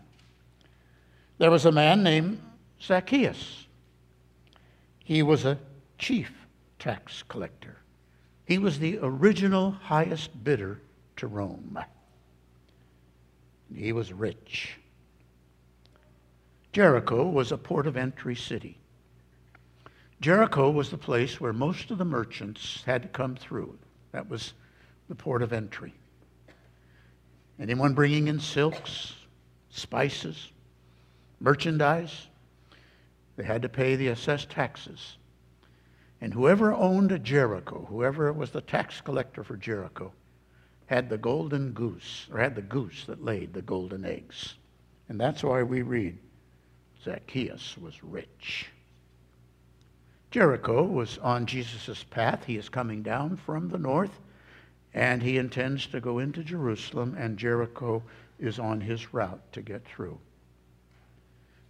There 1.37 1.51
was 1.51 1.65
a 1.65 1.71
man 1.73 2.01
named 2.01 2.41
Zacchaeus. 2.81 3.67
He 5.03 5.21
was 5.21 5.43
a 5.43 5.59
chief 5.97 6.31
tax 6.79 7.23
collector. 7.23 7.79
He 8.45 8.57
was 8.57 8.79
the 8.79 8.99
original 9.01 9.71
highest 9.71 10.45
bidder 10.45 10.79
to 11.17 11.27
Rome. 11.27 11.77
He 13.73 13.93
was 13.93 14.11
rich. 14.11 14.77
Jericho 16.71 17.27
was 17.27 17.51
a 17.51 17.57
port 17.57 17.87
of 17.87 17.97
entry 17.97 18.35
city. 18.35 18.77
Jericho 20.21 20.69
was 20.69 20.89
the 20.89 20.97
place 20.97 21.39
where 21.39 21.53
most 21.53 21.91
of 21.91 21.97
the 21.97 22.05
merchants 22.05 22.83
had 22.85 23.03
to 23.03 23.07
come 23.07 23.35
through. 23.35 23.77
That 24.11 24.29
was 24.29 24.53
the 25.07 25.15
port 25.15 25.41
of 25.41 25.53
entry. 25.53 25.93
Anyone 27.59 27.93
bringing 27.93 28.27
in 28.27 28.39
silks, 28.39 29.13
spices, 29.69 30.51
merchandise, 31.39 32.27
they 33.35 33.43
had 33.43 33.61
to 33.61 33.69
pay 33.69 33.95
the 33.95 34.09
assessed 34.09 34.49
taxes. 34.49 35.17
And 36.21 36.33
whoever 36.33 36.73
owned 36.73 37.23
Jericho, 37.23 37.85
whoever 37.89 38.31
was 38.33 38.51
the 38.51 38.61
tax 38.61 38.99
collector 38.99 39.43
for 39.43 39.55
Jericho, 39.55 40.11
had 40.89 41.07
the 41.07 41.19
golden 41.19 41.71
goose, 41.71 42.25
or 42.33 42.39
had 42.39 42.55
the 42.55 42.63
goose 42.63 43.05
that 43.05 43.23
laid 43.23 43.53
the 43.53 43.61
golden 43.61 44.03
eggs. 44.03 44.55
And 45.07 45.19
that's 45.19 45.43
why 45.43 45.61
we 45.61 45.83
read 45.83 46.17
Zacchaeus 47.03 47.77
was 47.77 48.03
rich. 48.03 48.65
Jericho 50.31 50.81
was 50.81 51.19
on 51.19 51.45
Jesus' 51.45 52.03
path. 52.09 52.43
He 52.43 52.57
is 52.57 52.69
coming 52.69 53.03
down 53.03 53.37
from 53.37 53.69
the 53.69 53.77
north, 53.77 54.19
and 54.95 55.21
he 55.21 55.37
intends 55.37 55.85
to 55.85 56.01
go 56.01 56.17
into 56.17 56.43
Jerusalem, 56.43 57.15
and 57.19 57.37
Jericho 57.37 58.01
is 58.39 58.57
on 58.57 58.81
his 58.81 59.13
route 59.13 59.43
to 59.53 59.61
get 59.61 59.85
through. 59.85 60.17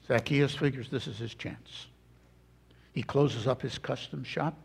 Zacchaeus 0.07 0.55
figures 0.55 0.89
this 0.89 1.07
is 1.07 1.17
his 1.17 1.35
chance. 1.35 1.87
He 2.93 3.03
closes 3.03 3.47
up 3.47 3.61
his 3.61 3.77
custom 3.79 4.23
shop. 4.23 4.57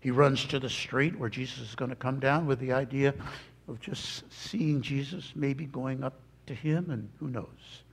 He 0.00 0.10
runs 0.10 0.44
to 0.46 0.58
the 0.58 0.68
street 0.68 1.18
where 1.18 1.30
Jesus 1.30 1.60
is 1.60 1.74
going 1.74 1.90
to 1.90 1.96
come 1.96 2.20
down 2.20 2.46
with 2.46 2.58
the 2.58 2.72
idea 2.72 3.14
of 3.70 3.80
just 3.80 4.30
seeing 4.32 4.82
Jesus, 4.82 5.32
maybe 5.34 5.64
going 5.66 6.02
up 6.02 6.20
to 6.46 6.54
him, 6.54 6.90
and 6.90 7.08
who 7.18 7.28
knows. 7.28 7.84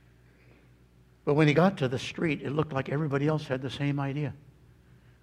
But 1.24 1.34
when 1.34 1.46
he 1.46 1.54
got 1.54 1.76
to 1.78 1.88
the 1.88 1.98
street, 1.98 2.42
it 2.42 2.50
looked 2.50 2.72
like 2.72 2.88
everybody 2.88 3.28
else 3.28 3.46
had 3.46 3.62
the 3.62 3.70
same 3.70 4.00
idea. 4.00 4.32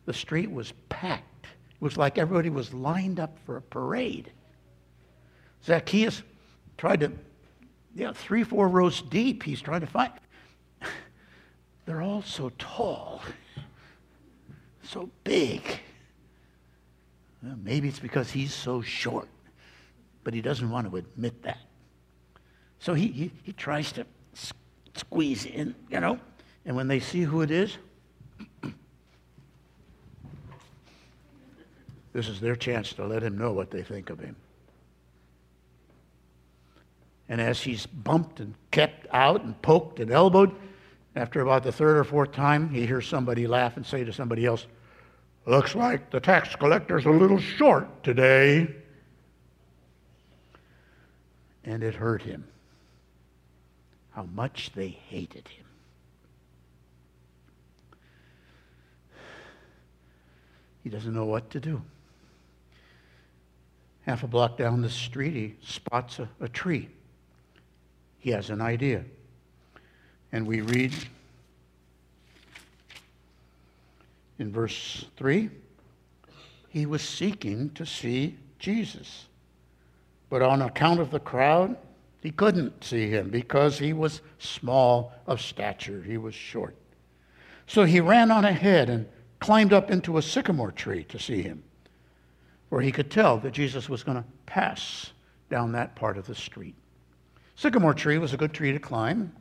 The 0.06 0.14
street 0.14 0.52
was 0.52 0.74
packed. 0.90 1.46
It 1.46 1.82
was 1.82 1.98
like 1.98 2.18
everybody 2.18 2.50
was 2.50 2.74
lined 2.74 3.20
up 3.20 3.38
for 3.46 3.58
a 3.58 3.62
parade. 3.62 4.32
Zacchaeus 5.64 6.22
tried 6.78 7.00
to, 7.02 7.12
yeah, 7.96 8.14
three, 8.14 8.44
four 8.44 8.70
rows 8.70 9.02
deep, 9.02 9.44
he's 9.44 9.62
trying 9.62 9.82
to 9.82 9.88
find. 9.88 10.14
They're 11.86 12.02
all 12.02 12.22
so 12.22 12.52
tall, 12.60 13.22
so 14.84 15.10
big. 15.24 15.64
Well, 17.42 17.58
maybe 17.64 17.88
it's 17.88 18.00
because 18.00 18.32
he's 18.32 18.54
so 18.54 18.82
short, 18.82 19.28
but 20.26 20.34
he 20.34 20.42
doesn't 20.42 20.70
want 20.70 20.90
to 20.90 20.98
admit 20.98 21.44
that. 21.44 21.60
So 22.80 22.94
he, 22.94 23.08
he, 23.08 23.32
he 23.44 23.54
tries 23.54 23.94
to 23.94 24.06
squeeze 24.96 25.46
in, 25.46 25.76
you 25.90 26.02
know, 26.02 26.20
and 26.66 26.76
when 26.76 26.90
they 26.90 27.00
see 27.00 27.22
who 27.22 27.42
it 27.42 27.52
is, 27.52 27.78
this 32.12 32.28
is 32.28 32.42
their 32.42 32.56
chance 32.56 32.92
to 32.94 33.06
let 33.06 33.24
him 33.24 33.38
know 33.38 33.54
what 33.54 33.72
they 33.72 33.84
think 33.84 34.10
of 34.10 34.20
him. 34.20 34.36
And 37.30 37.40
as 37.40 37.62
he's 37.62 37.86
bumped 37.86 38.40
and 38.40 38.56
kept 38.72 39.08
out 39.12 39.44
and 39.44 39.60
poked 39.62 40.00
and 40.00 40.12
elbowed, 40.12 40.54
after 41.16 41.42
about 41.42 41.64
the 41.64 41.72
third 41.72 41.98
or 41.98 42.04
fourth 42.04 42.32
time, 42.32 42.70
he 42.70 42.86
hears 42.86 43.08
somebody 43.08 43.48
laugh 43.48 43.78
and 43.78 43.86
say 43.86 44.04
to 44.04 44.12
somebody 44.12 44.46
else, 44.46 44.66
Looks 45.48 45.76
like 45.76 46.10
the 46.10 46.20
tax 46.20 46.56
collector's 46.56 47.06
a 47.06 47.12
little 47.12 47.40
short 47.40 48.04
today. 48.04 48.68
And 51.66 51.84
it 51.84 51.96
hurt 51.96 52.22
him 52.22 52.46
how 54.12 54.24
much 54.34 54.72
they 54.74 54.88
hated 54.88 55.48
him. 55.48 55.66
He 60.84 60.90
doesn't 60.90 61.14
know 61.14 61.26
what 61.26 61.50
to 61.50 61.60
do. 61.60 61.82
Half 64.04 64.24
a 64.24 64.28
block 64.28 64.56
down 64.56 64.82
the 64.82 64.90
street, 64.90 65.34
he 65.34 65.56
spots 65.62 66.20
a, 66.20 66.30
a 66.40 66.48
tree. 66.48 66.88
He 68.20 68.30
has 68.30 68.52
an 68.52 68.62
idea. 68.62 69.04
And 70.32 70.46
we 70.46 70.62
read 70.62 70.94
in 74.38 74.52
verse 74.52 75.06
3 75.18 75.50
he 76.70 76.86
was 76.86 77.02
seeking 77.02 77.70
to 77.70 77.86
see 77.86 78.38
Jesus. 78.60 79.28
But 80.30 80.42
on 80.42 80.62
account 80.62 81.00
of 81.00 81.12
the 81.12 81.20
crowd, 81.20 81.78
he 82.22 82.32
couldn't 82.32 82.84
see 82.84 83.10
him 83.10 83.30
because 83.30 83.78
he 83.78 83.94
was 83.94 84.22
small 84.40 85.14
of 85.28 85.42
stature, 85.42 86.02
he 86.02 86.18
was 86.18 86.34
short. 86.34 86.76
So 87.68 87.84
he 87.84 88.00
ran 88.00 88.32
on 88.32 88.46
ahead 88.46 88.90
and 88.90 89.08
climbed 89.40 89.74
up 89.74 89.92
into 89.92 90.18
a 90.18 90.22
sycamore 90.22 90.72
tree 90.72 91.04
to 91.06 91.20
see 91.20 91.42
him, 91.42 91.64
where 92.70 92.82
he 92.82 92.92
could 92.92 93.12
tell 93.12 93.38
that 93.40 93.52
Jesus 93.52 93.90
was 93.90 94.04
going 94.04 94.18
to 94.18 94.26
pass 94.46 95.12
down 95.50 95.72
that 95.74 95.96
part 95.96 96.18
of 96.18 96.26
the 96.26 96.36
street. 96.36 96.76
Sycamore 97.56 97.94
tree 97.94 98.18
was 98.18 98.34
a 98.34 98.38
good 98.38 98.54
tree 98.54 98.72
to 98.72 98.80
climb, 98.80 99.32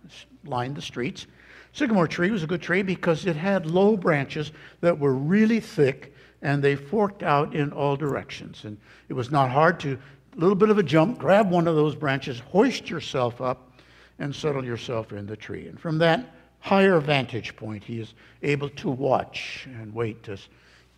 lined 0.45 0.77
the 0.77 0.83
streets. 0.83 1.27
Sycamore 1.73 2.07
tree 2.07 2.31
was 2.31 2.43
a 2.43 2.47
good 2.47 2.63
tree 2.63 2.83
because 2.83 3.27
it 3.27 3.35
had 3.35 3.67
low 3.67 3.97
branches 3.97 4.53
that 4.81 4.99
were 4.99 5.15
really 5.15 5.59
thick 5.59 6.15
and 6.43 6.63
they 6.63 6.77
forked 6.77 7.23
out 7.23 7.55
in 7.55 7.73
all 7.73 7.97
directions. 7.97 8.65
And 8.65 8.77
it 9.09 9.15
was 9.15 9.31
not 9.31 9.51
hard 9.51 9.81
to 9.81 9.99
little 10.37 10.57
bit 10.57 10.71
of 10.71 10.79
a 10.79 10.83
jump, 10.83 11.19
grab 11.19 11.51
one 11.51 11.69
of 11.69 11.77
those 11.77 11.95
branches, 11.95 12.41
hoist 12.41 12.91
yourself 12.91 13.41
up, 13.41 13.73
and 14.19 14.35
settle 14.35 14.65
yourself 14.65 15.13
in 15.13 15.27
the 15.27 15.37
tree. 15.37 15.69
And 15.69 15.79
from 15.79 15.99
that 15.99 16.35
higher 16.61 16.99
vantage 17.01 17.57
point, 17.57 17.85
he 17.85 18.01
is 18.01 18.15
able 18.43 18.69
to 18.71 18.91
watch 18.91 19.67
and 19.67 19.95
wait. 19.95 20.29
As 20.29 20.49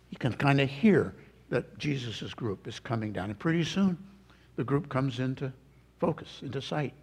he 0.09 0.15
can 0.15 0.33
kind 0.33 0.61
of 0.61 0.69
hear 0.69 1.13
that 1.49 1.77
Jesus' 1.77 2.33
group 2.33 2.67
is 2.67 2.79
coming 2.79 3.11
down. 3.11 3.29
And 3.29 3.39
pretty 3.39 3.63
soon, 3.63 3.97
the 4.55 4.63
group 4.63 4.89
comes 4.89 5.19
into 5.19 5.51
focus, 5.99 6.39
into 6.41 6.61
sight. 6.61 6.93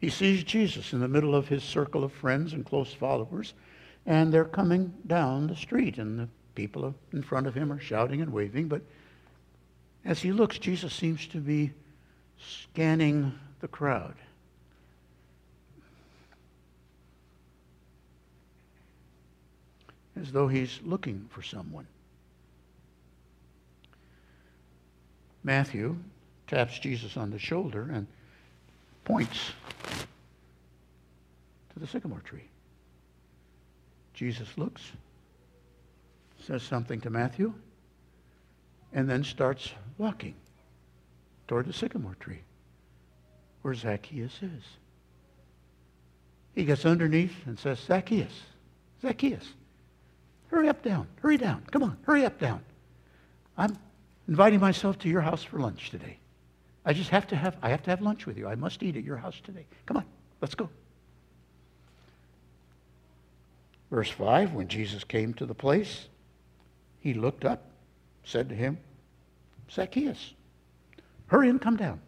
He 0.00 0.08
sees 0.08 0.44
Jesus 0.44 0.92
in 0.92 1.00
the 1.00 1.08
middle 1.08 1.34
of 1.34 1.48
his 1.48 1.62
circle 1.62 2.04
of 2.04 2.12
friends 2.12 2.54
and 2.54 2.64
close 2.64 2.92
followers, 2.92 3.54
and 4.06 4.32
they're 4.32 4.44
coming 4.44 4.94
down 5.06 5.46
the 5.46 5.56
street, 5.56 5.98
and 5.98 6.18
the 6.18 6.28
people 6.54 6.94
in 7.12 7.22
front 7.22 7.46
of 7.46 7.54
him 7.54 7.70
are 7.70 7.80
shouting 7.80 8.22
and 8.22 8.32
waving, 8.32 8.68
but 8.68 8.82
as 10.04 10.20
he 10.20 10.32
looks, 10.32 10.58
Jesus 10.58 10.92
seems 10.94 11.26
to 11.28 11.38
be 11.38 11.72
scanning 12.38 13.32
the 13.60 13.68
crowd. 13.68 14.14
As 20.20 20.32
though 20.32 20.48
he's 20.48 20.80
looking 20.82 21.26
for 21.30 21.42
someone. 21.42 21.86
Matthew 25.42 25.96
taps 26.46 26.78
Jesus 26.78 27.16
on 27.16 27.30
the 27.30 27.38
shoulder 27.38 27.90
and 27.92 28.06
points 29.04 29.52
to 31.72 31.78
the 31.78 31.86
sycamore 31.86 32.20
tree. 32.20 32.48
Jesus 34.12 34.48
looks, 34.56 34.82
says 36.44 36.62
something 36.62 37.00
to 37.00 37.10
Matthew, 37.10 37.54
and 38.92 39.08
then 39.08 39.24
starts 39.24 39.72
walking 39.98 40.34
toward 41.46 41.66
the 41.66 41.72
sycamore 41.72 42.16
tree 42.20 42.40
where 43.62 43.74
Zacchaeus 43.74 44.38
is. 44.42 44.64
He 46.54 46.64
gets 46.64 46.84
underneath 46.84 47.34
and 47.46 47.58
says, 47.58 47.78
Zacchaeus, 47.80 48.42
Zacchaeus, 49.02 49.46
hurry 50.48 50.68
up 50.68 50.82
down, 50.82 51.06
hurry 51.22 51.36
down, 51.36 51.62
come 51.70 51.82
on, 51.82 51.96
hurry 52.02 52.24
up 52.24 52.38
down. 52.38 52.60
I'm 53.56 53.78
inviting 54.28 54.60
myself 54.60 54.98
to 55.00 55.08
your 55.08 55.20
house 55.20 55.42
for 55.42 55.58
lunch 55.58 55.90
today. 55.90 56.18
I 56.84 56.92
just 56.92 57.10
have 57.10 57.26
to 57.28 57.36
have, 57.36 57.56
I 57.62 57.68
have 57.68 57.82
to 57.84 57.90
have 57.90 58.00
lunch 58.00 58.26
with 58.26 58.38
you. 58.38 58.48
I 58.48 58.54
must 58.54 58.82
eat 58.82 58.96
at 58.96 59.04
your 59.04 59.18
house 59.18 59.40
today. 59.44 59.66
Come 59.86 59.98
on, 59.98 60.04
let's 60.40 60.54
go. 60.54 60.68
Verse 63.90 64.10
5 64.10 64.52
When 64.52 64.68
Jesus 64.68 65.04
came 65.04 65.34
to 65.34 65.46
the 65.46 65.54
place, 65.54 66.08
he 67.00 67.12
looked 67.14 67.44
up, 67.44 67.69
said 68.30 68.48
to 68.48 68.54
him, 68.54 68.78
Zacchaeus, 69.70 70.34
hurry 71.26 71.48
and 71.48 71.60
come 71.60 71.76
down. 71.76 72.00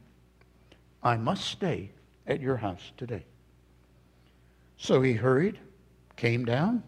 I 1.02 1.16
must 1.16 1.44
stay 1.44 1.90
at 2.26 2.40
your 2.40 2.56
house 2.56 2.92
today. 2.96 3.24
So 4.76 5.02
he 5.02 5.12
hurried, 5.12 5.58
came 6.16 6.44
down, 6.44 6.82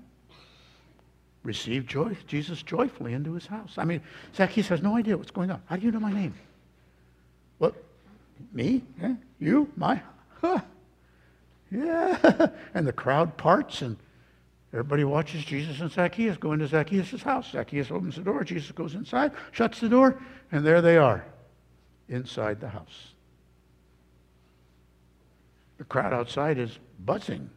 received 1.42 1.88
joy, 1.88 2.16
Jesus 2.26 2.62
joyfully 2.62 3.12
into 3.12 3.34
his 3.34 3.46
house. 3.46 3.74
I 3.76 3.84
mean, 3.84 4.00
Zacchaeus 4.36 4.68
has 4.68 4.82
no 4.82 4.96
idea 4.96 5.16
what's 5.16 5.30
going 5.30 5.50
on. 5.50 5.60
How 5.66 5.76
do 5.76 5.82
you 5.84 5.90
know 5.90 6.00
my 6.00 6.12
name? 6.12 6.34
What? 7.58 7.74
Me? 8.52 8.82
You? 9.40 9.68
My? 9.76 10.00
Huh. 10.40 10.60
Yeah. 11.70 12.48
and 12.74 12.86
the 12.86 12.92
crowd 12.92 13.36
parts 13.36 13.82
and 13.82 13.96
Everybody 14.74 15.04
watches 15.04 15.44
Jesus 15.44 15.80
and 15.80 15.92
Zacchaeus 15.92 16.36
go 16.36 16.52
into 16.52 16.66
Zacchaeus' 16.66 17.22
house. 17.22 17.52
Zacchaeus 17.52 17.92
opens 17.92 18.16
the 18.16 18.22
door. 18.22 18.42
Jesus 18.42 18.72
goes 18.72 18.96
inside, 18.96 19.30
shuts 19.52 19.78
the 19.78 19.88
door, 19.88 20.20
and 20.50 20.66
there 20.66 20.82
they 20.82 20.96
are 20.96 21.24
inside 22.08 22.60
the 22.60 22.68
house. 22.68 23.14
The 25.78 25.84
crowd 25.84 26.12
outside 26.12 26.58
is 26.58 26.76
buzzing. 26.98 27.48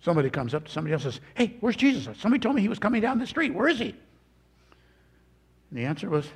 Somebody 0.00 0.30
comes 0.30 0.54
up 0.54 0.64
to 0.64 0.72
somebody 0.72 0.94
else 0.94 1.04
and 1.04 1.12
says, 1.12 1.22
Hey, 1.34 1.58
where's 1.60 1.76
Jesus? 1.76 2.16
Somebody 2.16 2.40
told 2.40 2.56
me 2.56 2.62
he 2.62 2.70
was 2.70 2.78
coming 2.78 3.02
down 3.02 3.18
the 3.18 3.26
street. 3.26 3.52
Where 3.52 3.68
is 3.68 3.78
he? 3.78 3.90
And 3.90 5.78
the 5.78 5.84
answer 5.84 6.08
was, 6.08 6.26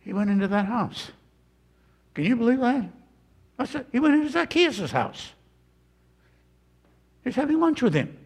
He 0.00 0.14
went 0.14 0.30
into 0.30 0.48
that 0.48 0.64
house. 0.64 1.10
Can 2.14 2.24
you 2.24 2.34
believe 2.34 2.60
that? 2.60 2.88
I 3.58 3.66
said, 3.66 3.84
He 3.92 4.00
went 4.00 4.14
into 4.14 4.30
Zacchaeus' 4.30 4.90
house. 4.90 5.33
He's 7.24 7.34
having 7.34 7.58
lunch 7.58 7.82
with 7.82 7.94
him. 7.94 8.16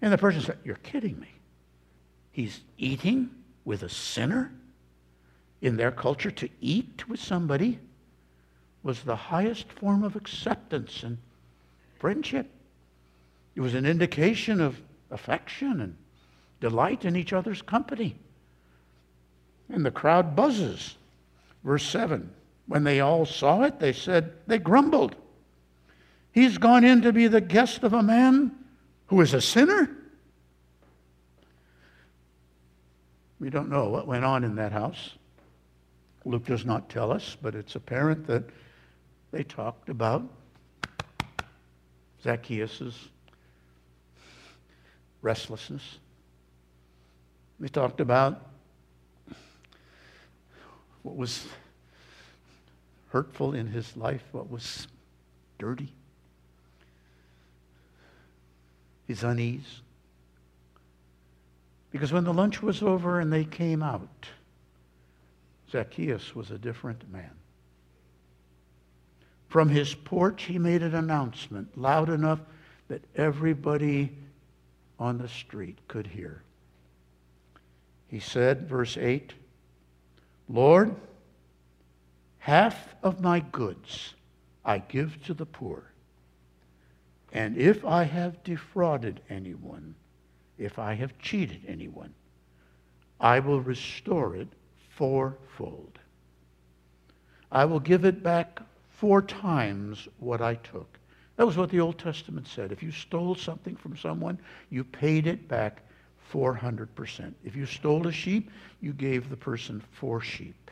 And 0.00 0.12
the 0.12 0.18
person 0.18 0.40
said, 0.40 0.58
You're 0.64 0.76
kidding 0.76 1.20
me. 1.20 1.28
He's 2.32 2.60
eating 2.78 3.30
with 3.64 3.82
a 3.82 3.88
sinner? 3.88 4.52
In 5.60 5.76
their 5.76 5.92
culture, 5.92 6.30
to 6.30 6.48
eat 6.60 7.08
with 7.08 7.20
somebody 7.20 7.78
was 8.82 9.02
the 9.02 9.16
highest 9.16 9.72
form 9.72 10.04
of 10.04 10.14
acceptance 10.14 11.02
and 11.02 11.16
friendship. 11.98 12.50
It 13.54 13.62
was 13.62 13.74
an 13.74 13.86
indication 13.86 14.60
of 14.60 14.78
affection 15.10 15.80
and 15.80 15.96
delight 16.60 17.06
in 17.06 17.16
each 17.16 17.32
other's 17.32 17.62
company. 17.62 18.16
And 19.70 19.86
the 19.86 19.90
crowd 19.90 20.36
buzzes. 20.36 20.96
Verse 21.62 21.84
7 21.84 22.30
When 22.66 22.84
they 22.84 23.00
all 23.00 23.24
saw 23.24 23.62
it, 23.62 23.80
they 23.80 23.92
said, 23.92 24.34
they 24.46 24.58
grumbled. 24.58 25.16
He's 26.34 26.58
gone 26.58 26.82
in 26.82 27.02
to 27.02 27.12
be 27.12 27.28
the 27.28 27.40
guest 27.40 27.84
of 27.84 27.92
a 27.92 28.02
man 28.02 28.50
who 29.06 29.20
is 29.20 29.34
a 29.34 29.40
sinner? 29.40 29.88
We 33.38 33.50
don't 33.50 33.70
know 33.70 33.88
what 33.88 34.08
went 34.08 34.24
on 34.24 34.42
in 34.42 34.56
that 34.56 34.72
house. 34.72 35.10
Luke 36.24 36.44
does 36.44 36.64
not 36.64 36.88
tell 36.88 37.12
us, 37.12 37.36
but 37.40 37.54
it's 37.54 37.76
apparent 37.76 38.26
that 38.26 38.42
they 39.30 39.44
talked 39.44 39.88
about 39.88 40.28
Zacchaeus' 42.24 43.10
restlessness, 45.22 45.98
They 47.60 47.68
talked 47.68 48.00
about 48.00 48.50
what 51.02 51.14
was 51.14 51.46
hurtful 53.10 53.54
in 53.54 53.68
his 53.68 53.96
life, 53.96 54.24
what 54.32 54.50
was 54.50 54.88
dirty, 55.58 55.92
his 59.06 59.22
unease. 59.22 59.80
Because 61.90 62.12
when 62.12 62.24
the 62.24 62.32
lunch 62.32 62.62
was 62.62 62.82
over 62.82 63.20
and 63.20 63.32
they 63.32 63.44
came 63.44 63.82
out, 63.82 64.26
Zacchaeus 65.70 66.34
was 66.34 66.50
a 66.50 66.58
different 66.58 67.10
man. 67.12 67.30
From 69.48 69.68
his 69.68 69.94
porch, 69.94 70.44
he 70.44 70.58
made 70.58 70.82
an 70.82 70.94
announcement 70.94 71.78
loud 71.78 72.08
enough 72.08 72.40
that 72.88 73.04
everybody 73.14 74.12
on 74.98 75.18
the 75.18 75.28
street 75.28 75.78
could 75.86 76.06
hear. 76.06 76.42
He 78.08 78.18
said, 78.18 78.68
verse 78.68 78.96
8, 78.96 79.32
Lord, 80.48 80.94
half 82.38 82.94
of 83.02 83.20
my 83.20 83.40
goods 83.40 84.14
I 84.64 84.78
give 84.78 85.22
to 85.24 85.34
the 85.34 85.46
poor. 85.46 85.84
And 87.34 87.58
if 87.58 87.84
I 87.84 88.04
have 88.04 88.42
defrauded 88.44 89.20
anyone, 89.28 89.96
if 90.56 90.78
I 90.78 90.94
have 90.94 91.18
cheated 91.18 91.62
anyone, 91.66 92.14
I 93.20 93.40
will 93.40 93.60
restore 93.60 94.36
it 94.36 94.48
fourfold. 94.90 95.98
I 97.50 97.64
will 97.64 97.80
give 97.80 98.04
it 98.04 98.22
back 98.22 98.60
four 98.90 99.20
times 99.20 100.06
what 100.18 100.40
I 100.40 100.54
took. 100.54 100.98
That 101.36 101.46
was 101.46 101.56
what 101.56 101.70
the 101.70 101.80
Old 101.80 101.98
Testament 101.98 102.46
said. 102.46 102.70
If 102.70 102.82
you 102.82 102.92
stole 102.92 103.34
something 103.34 103.74
from 103.74 103.96
someone, 103.96 104.38
you 104.70 104.84
paid 104.84 105.26
it 105.26 105.48
back 105.48 105.82
400%. 106.32 107.34
If 107.44 107.56
you 107.56 107.66
stole 107.66 108.06
a 108.06 108.12
sheep, 108.12 108.50
you 108.80 108.92
gave 108.92 109.28
the 109.28 109.36
person 109.36 109.82
four 109.92 110.20
sheep. 110.20 110.70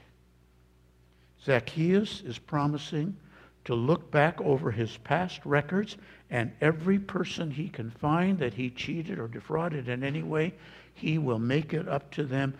Zacchaeus 1.45 2.21
is 2.21 2.39
promising 2.39 3.17
to 3.65 3.75
look 3.75 4.11
back 4.11 4.41
over 4.41 4.71
his 4.71 4.97
past 4.99 5.41
records 5.45 5.97
and 6.31 6.53
every 6.61 6.99
person 6.99 7.51
he 7.51 7.69
can 7.69 7.91
find 7.91 8.39
that 8.39 8.55
he 8.55 8.71
cheated 8.71 9.19
or 9.19 9.29
defrauded 9.29 9.89
in 9.89 10.03
any 10.03 10.23
way, 10.23 10.55
he 10.95 11.19
will 11.19 11.39
make 11.39 11.73
it 11.73 11.89
up 11.89 12.11
to 12.13 12.25
them 12.25 12.55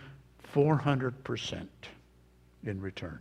400% 0.53 1.67
in 2.63 2.81
return. 2.81 3.19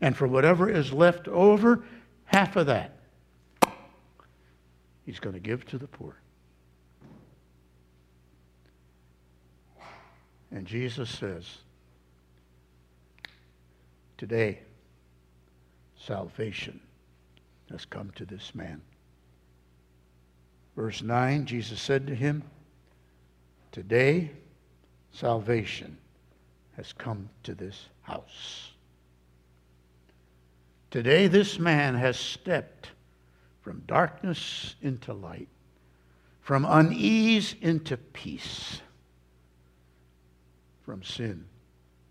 And 0.00 0.16
for 0.16 0.26
whatever 0.26 0.68
is 0.68 0.92
left 0.92 1.28
over, 1.28 1.84
half 2.24 2.56
of 2.56 2.66
that 2.66 2.96
he's 5.04 5.20
going 5.20 5.34
to 5.34 5.40
give 5.40 5.66
to 5.66 5.78
the 5.78 5.86
poor. 5.86 6.16
And 10.50 10.66
Jesus 10.66 11.10
says, 11.10 11.58
Today, 14.18 14.60
salvation 15.96 16.80
has 17.72 17.84
come 17.84 18.12
to 18.16 18.24
this 18.24 18.54
man. 18.54 18.80
Verse 20.76 21.02
9 21.02 21.46
Jesus 21.46 21.80
said 21.80 22.06
to 22.06 22.14
him, 22.14 22.44
Today, 23.72 24.30
salvation 25.12 25.96
has 26.76 26.92
come 26.92 27.28
to 27.42 27.54
this 27.54 27.88
house. 28.02 28.70
Today, 30.90 31.26
this 31.26 31.58
man 31.58 31.94
has 31.94 32.18
stepped 32.18 32.90
from 33.62 33.82
darkness 33.86 34.74
into 34.82 35.12
light, 35.14 35.48
from 36.42 36.66
unease 36.68 37.54
into 37.62 37.96
peace, 37.96 38.82
from 40.84 41.02
sin 41.02 41.46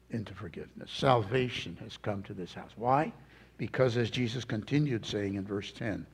into 0.10 0.34
forgiveness. 0.34 0.90
Salvation 0.92 1.78
has 1.82 1.98
come 1.98 2.24
to 2.24 2.34
this 2.34 2.54
house. 2.54 2.72
Why? 2.76 3.14
Because, 3.62 3.96
as 3.96 4.10
Jesus 4.10 4.44
continued 4.44 5.06
saying 5.06 5.36
in 5.36 5.46
verse 5.46 5.72
10, 5.72 6.08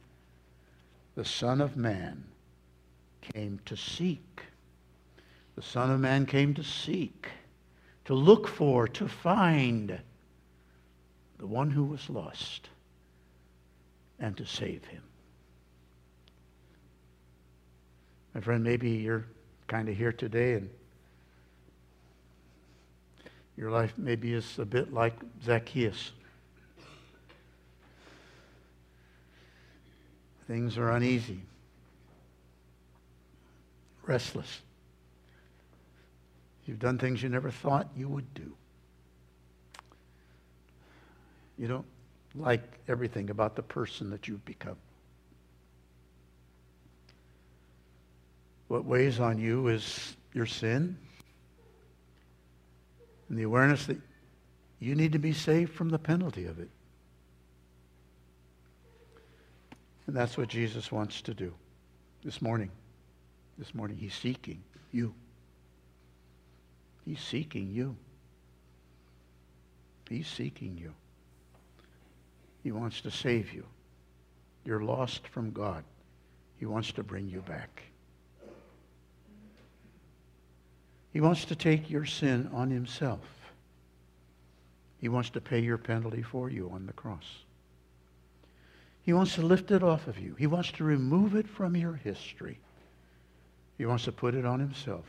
the 1.16 1.24
Son 1.24 1.62
of 1.62 1.78
Man 1.78 2.26
came 3.22 3.62
to 3.64 3.78
seek. 3.78 4.42
The 5.56 5.62
Son 5.62 5.90
of 5.90 6.02
Man 6.02 6.26
came 6.26 6.54
to 6.56 6.64
seek, 6.66 7.30
to 8.04 8.14
look 8.14 8.50
for, 8.50 8.86
to 8.90 9.08
find 9.08 9.98
the 11.38 11.48
one 11.48 11.72
who 11.72 11.86
was 11.86 12.10
lost, 12.10 12.68
and 14.20 14.36
to 14.36 14.46
save 14.46 14.84
him. 14.84 15.04
My 18.34 18.42
friend, 18.42 18.62
maybe 18.62 18.90
you're 18.90 19.24
kind 19.68 19.88
of 19.88 19.96
here 19.96 20.12
today 20.12 20.56
and 20.56 20.70
your 23.56 23.72
life 23.72 23.94
maybe 23.98 24.34
is 24.34 24.60
a 24.60 24.66
bit 24.66 24.94
like 24.94 25.14
Zacchaeus. 25.46 26.12
Things 30.48 30.78
are 30.78 30.92
uneasy, 30.92 31.42
restless. 34.06 34.62
You've 36.66 36.80
done 36.80 36.98
things 36.98 37.22
you 37.22 37.30
never 37.30 37.52
thought 37.52 37.90
you 37.96 38.08
would 38.08 38.34
do. 38.34 38.54
You 41.58 41.68
don't 41.68 41.86
like 42.36 42.62
everything 42.88 43.30
about 43.30 43.56
the 43.56 43.62
person 43.62 44.10
that 44.12 44.28
you've 44.28 44.46
become. 44.46 44.78
What 48.68 48.86
weighs 48.86 49.20
on 49.20 49.40
you 49.40 49.68
is 49.68 50.16
your 50.34 50.46
sin 50.46 50.98
and 53.28 53.38
the 53.38 53.44
awareness 53.44 53.86
that 53.88 53.98
you 54.80 54.96
need 54.96 55.14
to 55.14 55.20
be 55.20 55.34
saved 55.34 55.74
from 55.74 55.90
the 55.90 56.00
penalty 56.00 56.46
of 56.46 56.60
it. 56.60 56.70
And 60.08 60.16
that's 60.16 60.38
what 60.38 60.48
Jesus 60.48 60.92
wants 60.92 61.22
to 61.24 61.34
do 61.34 61.54
this 62.24 62.42
morning. 62.42 62.72
This 63.58 63.76
morning, 63.76 63.98
he's 63.98 64.14
seeking 64.14 64.64
you. 64.92 65.14
He's 67.06 67.20
seeking 67.20 67.70
you. 67.72 67.96
He's 70.10 70.28
seeking 70.28 70.78
you. 70.78 70.94
He 72.64 72.72
wants 72.72 73.02
to 73.02 73.12
save 73.12 73.54
you. 73.54 73.66
You're 74.64 74.84
lost 74.84 75.28
from 75.28 75.52
God. 75.52 75.84
He 76.60 76.66
wants 76.66 76.92
to 76.94 77.04
bring 77.04 77.28
you 77.28 77.42
back. 77.42 77.84
He 81.12 81.22
wants 81.22 81.46
to 81.46 81.56
take 81.56 81.90
your 81.90 82.06
sin 82.06 82.50
on 82.54 82.70
himself. 82.70 83.26
He 85.00 85.10
wants 85.10 85.30
to 85.32 85.42
pay 85.42 85.60
your 85.60 85.78
penalty 85.78 86.22
for 86.22 86.50
you 86.50 86.70
on 86.74 86.86
the 86.86 86.94
cross. 86.94 87.26
He 89.08 89.14
wants 89.14 89.36
to 89.36 89.42
lift 89.42 89.72
it 89.72 89.84
off 89.84 90.08
of 90.08 90.20
you. 90.20 90.36
He 90.38 90.48
wants 90.48 90.70
to 90.74 90.84
remove 90.84 91.34
it 91.34 91.48
from 91.48 91.78
your 91.78 91.94
history. 91.94 92.60
He 93.78 93.86
wants 93.86 94.04
to 94.04 94.12
put 94.12 94.36
it 94.36 94.46
on 94.46 94.60
himself 94.60 95.06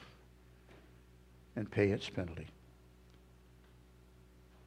and 1.56 1.68
pay 1.68 1.88
its 1.88 2.08
penalty. 2.08 2.46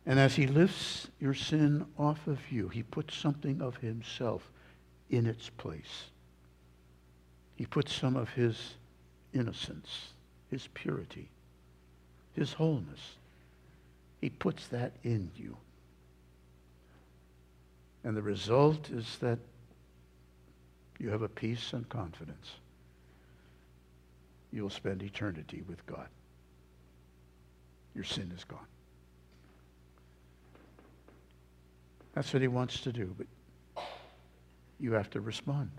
And 0.06 0.20
as 0.20 0.36
he 0.36 0.48
lifts 0.48 1.08
your 1.22 1.34
sin 1.34 1.86
off 1.98 2.28
of 2.28 2.52
you, 2.52 2.68
he 2.68 2.84
puts 2.84 3.16
something 3.16 3.62
of 3.62 3.78
himself 3.78 4.52
in 5.10 5.26
its 5.26 5.48
place. 5.48 6.10
He 7.56 7.66
puts 7.66 7.94
some 7.94 8.18
of 8.18 8.32
his 8.32 8.74
innocence, 9.34 10.10
his 10.50 10.68
purity, 10.74 11.30
his 12.36 12.52
wholeness. 12.52 13.16
He 14.20 14.30
puts 14.30 14.68
that 14.68 14.92
in 15.06 15.32
you. 15.38 15.56
And 18.04 18.18
the 18.18 18.22
result 18.22 18.90
is 18.90 19.18
that 19.20 19.40
you 21.00 21.10
have 21.10 21.22
a 21.22 21.30
peace 21.30 21.74
and 21.74 21.88
confidence. 21.90 22.52
You'll 24.52 24.70
spend 24.70 25.02
eternity 25.04 25.64
with 25.68 25.86
God. 25.86 26.08
Your 27.96 28.04
sin 28.04 28.32
is 28.36 28.44
gone. 28.44 28.60
That's 32.14 32.34
what 32.34 32.42
he 32.42 32.48
wants 32.48 32.82
to 32.82 32.92
do, 32.92 33.16
but 33.18 33.28
you 34.80 34.92
have 34.94 35.10
to 35.12 35.22
respond. 35.22 35.72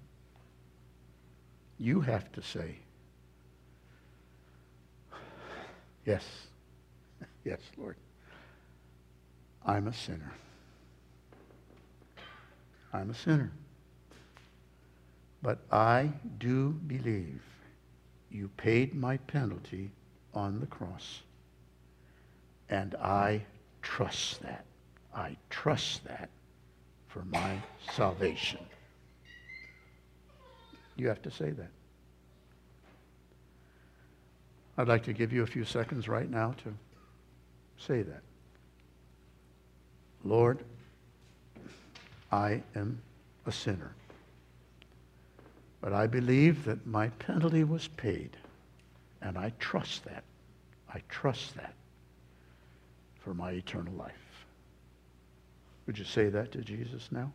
You 1.79 2.01
have 2.01 2.31
to 2.33 2.43
say, 2.43 2.77
Yes, 6.05 6.25
yes, 7.45 7.61
Lord. 7.77 7.97
I'm 9.65 9.87
a 9.87 9.93
sinner. 9.93 10.33
I'm 12.93 13.11
a 13.11 13.15
sinner. 13.15 13.53
But 15.43 15.59
I 15.71 16.11
do 16.39 16.71
believe 16.87 17.43
you 18.31 18.49
paid 18.57 18.95
my 18.95 19.17
penalty 19.17 19.91
on 20.35 20.61
the 20.61 20.67
cross. 20.67 21.23
And 22.69 22.95
I 22.97 23.43
trust 23.83 24.43
that. 24.43 24.65
I 25.15 25.37
trust 25.51 26.05
that 26.05 26.31
for 27.09 27.25
my 27.27 27.57
salvation. 27.95 28.61
You 30.97 31.09
have 31.09 31.21
to 31.23 31.31
say 31.31 31.51
that. 31.51 31.71
I'd 34.79 34.89
like 34.89 35.03
to 35.05 35.13
give 35.13 35.33
you 35.33 35.43
a 35.43 35.47
few 35.47 35.65
seconds 35.65 36.09
right 36.09 36.31
now 36.31 36.55
to 36.65 36.73
say 37.77 38.03
that. 38.03 38.23
Lord, 40.25 40.65
I 42.33 42.63
am 42.75 43.01
a 43.47 43.53
sinner. 43.53 43.95
But 45.83 45.93
I 45.93 46.07
believe 46.07 46.65
that 46.65 46.87
my 46.87 47.09
penalty 47.09 47.65
was 47.65 47.89
paid, 47.89 48.37
and 49.21 49.37
I 49.37 49.53
trust 49.59 50.05
that. 50.05 50.25
I 50.93 51.03
trust 51.09 51.55
that 51.57 51.75
for 53.21 53.35
my 53.35 53.51
eternal 53.53 53.93
life. 53.95 54.13
Would 55.87 55.99
you 55.99 56.05
say 56.05 56.29
that 56.31 56.53
to 56.53 56.59
Jesus 56.59 57.09
now? 57.11 57.33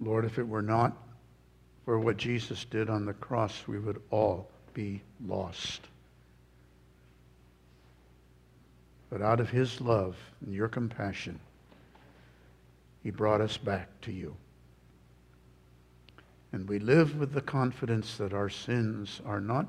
Lord, 0.00 0.24
if 0.24 0.38
it 0.38 0.46
were 0.46 0.62
not 0.62 0.96
for 1.84 1.98
what 1.98 2.16
Jesus 2.16 2.64
did 2.66 2.90
on 2.90 3.06
the 3.06 3.14
cross, 3.14 3.66
we 3.66 3.78
would 3.78 4.02
all 4.10 4.50
be 4.74 5.00
lost. 5.26 5.80
But 9.10 9.22
out 9.22 9.40
of 9.40 9.50
his 9.50 9.80
love 9.80 10.16
and 10.44 10.52
your 10.54 10.68
compassion, 10.68 11.38
he 13.02 13.10
brought 13.10 13.40
us 13.40 13.56
back 13.56 14.00
to 14.02 14.12
you. 14.12 14.36
And 16.52 16.68
we 16.68 16.78
live 16.78 17.18
with 17.18 17.32
the 17.32 17.40
confidence 17.40 18.16
that 18.16 18.32
our 18.32 18.48
sins 18.48 19.20
are 19.24 19.40
not 19.40 19.66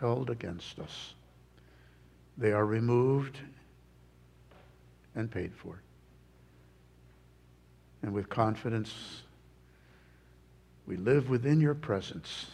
held 0.00 0.30
against 0.30 0.78
us. 0.78 1.14
They 2.36 2.52
are 2.52 2.66
removed 2.66 3.38
and 5.14 5.30
paid 5.30 5.54
for. 5.54 5.80
And 8.02 8.12
with 8.12 8.28
confidence, 8.28 9.22
we 10.86 10.96
live 10.96 11.30
within 11.30 11.60
your 11.60 11.74
presence 11.74 12.46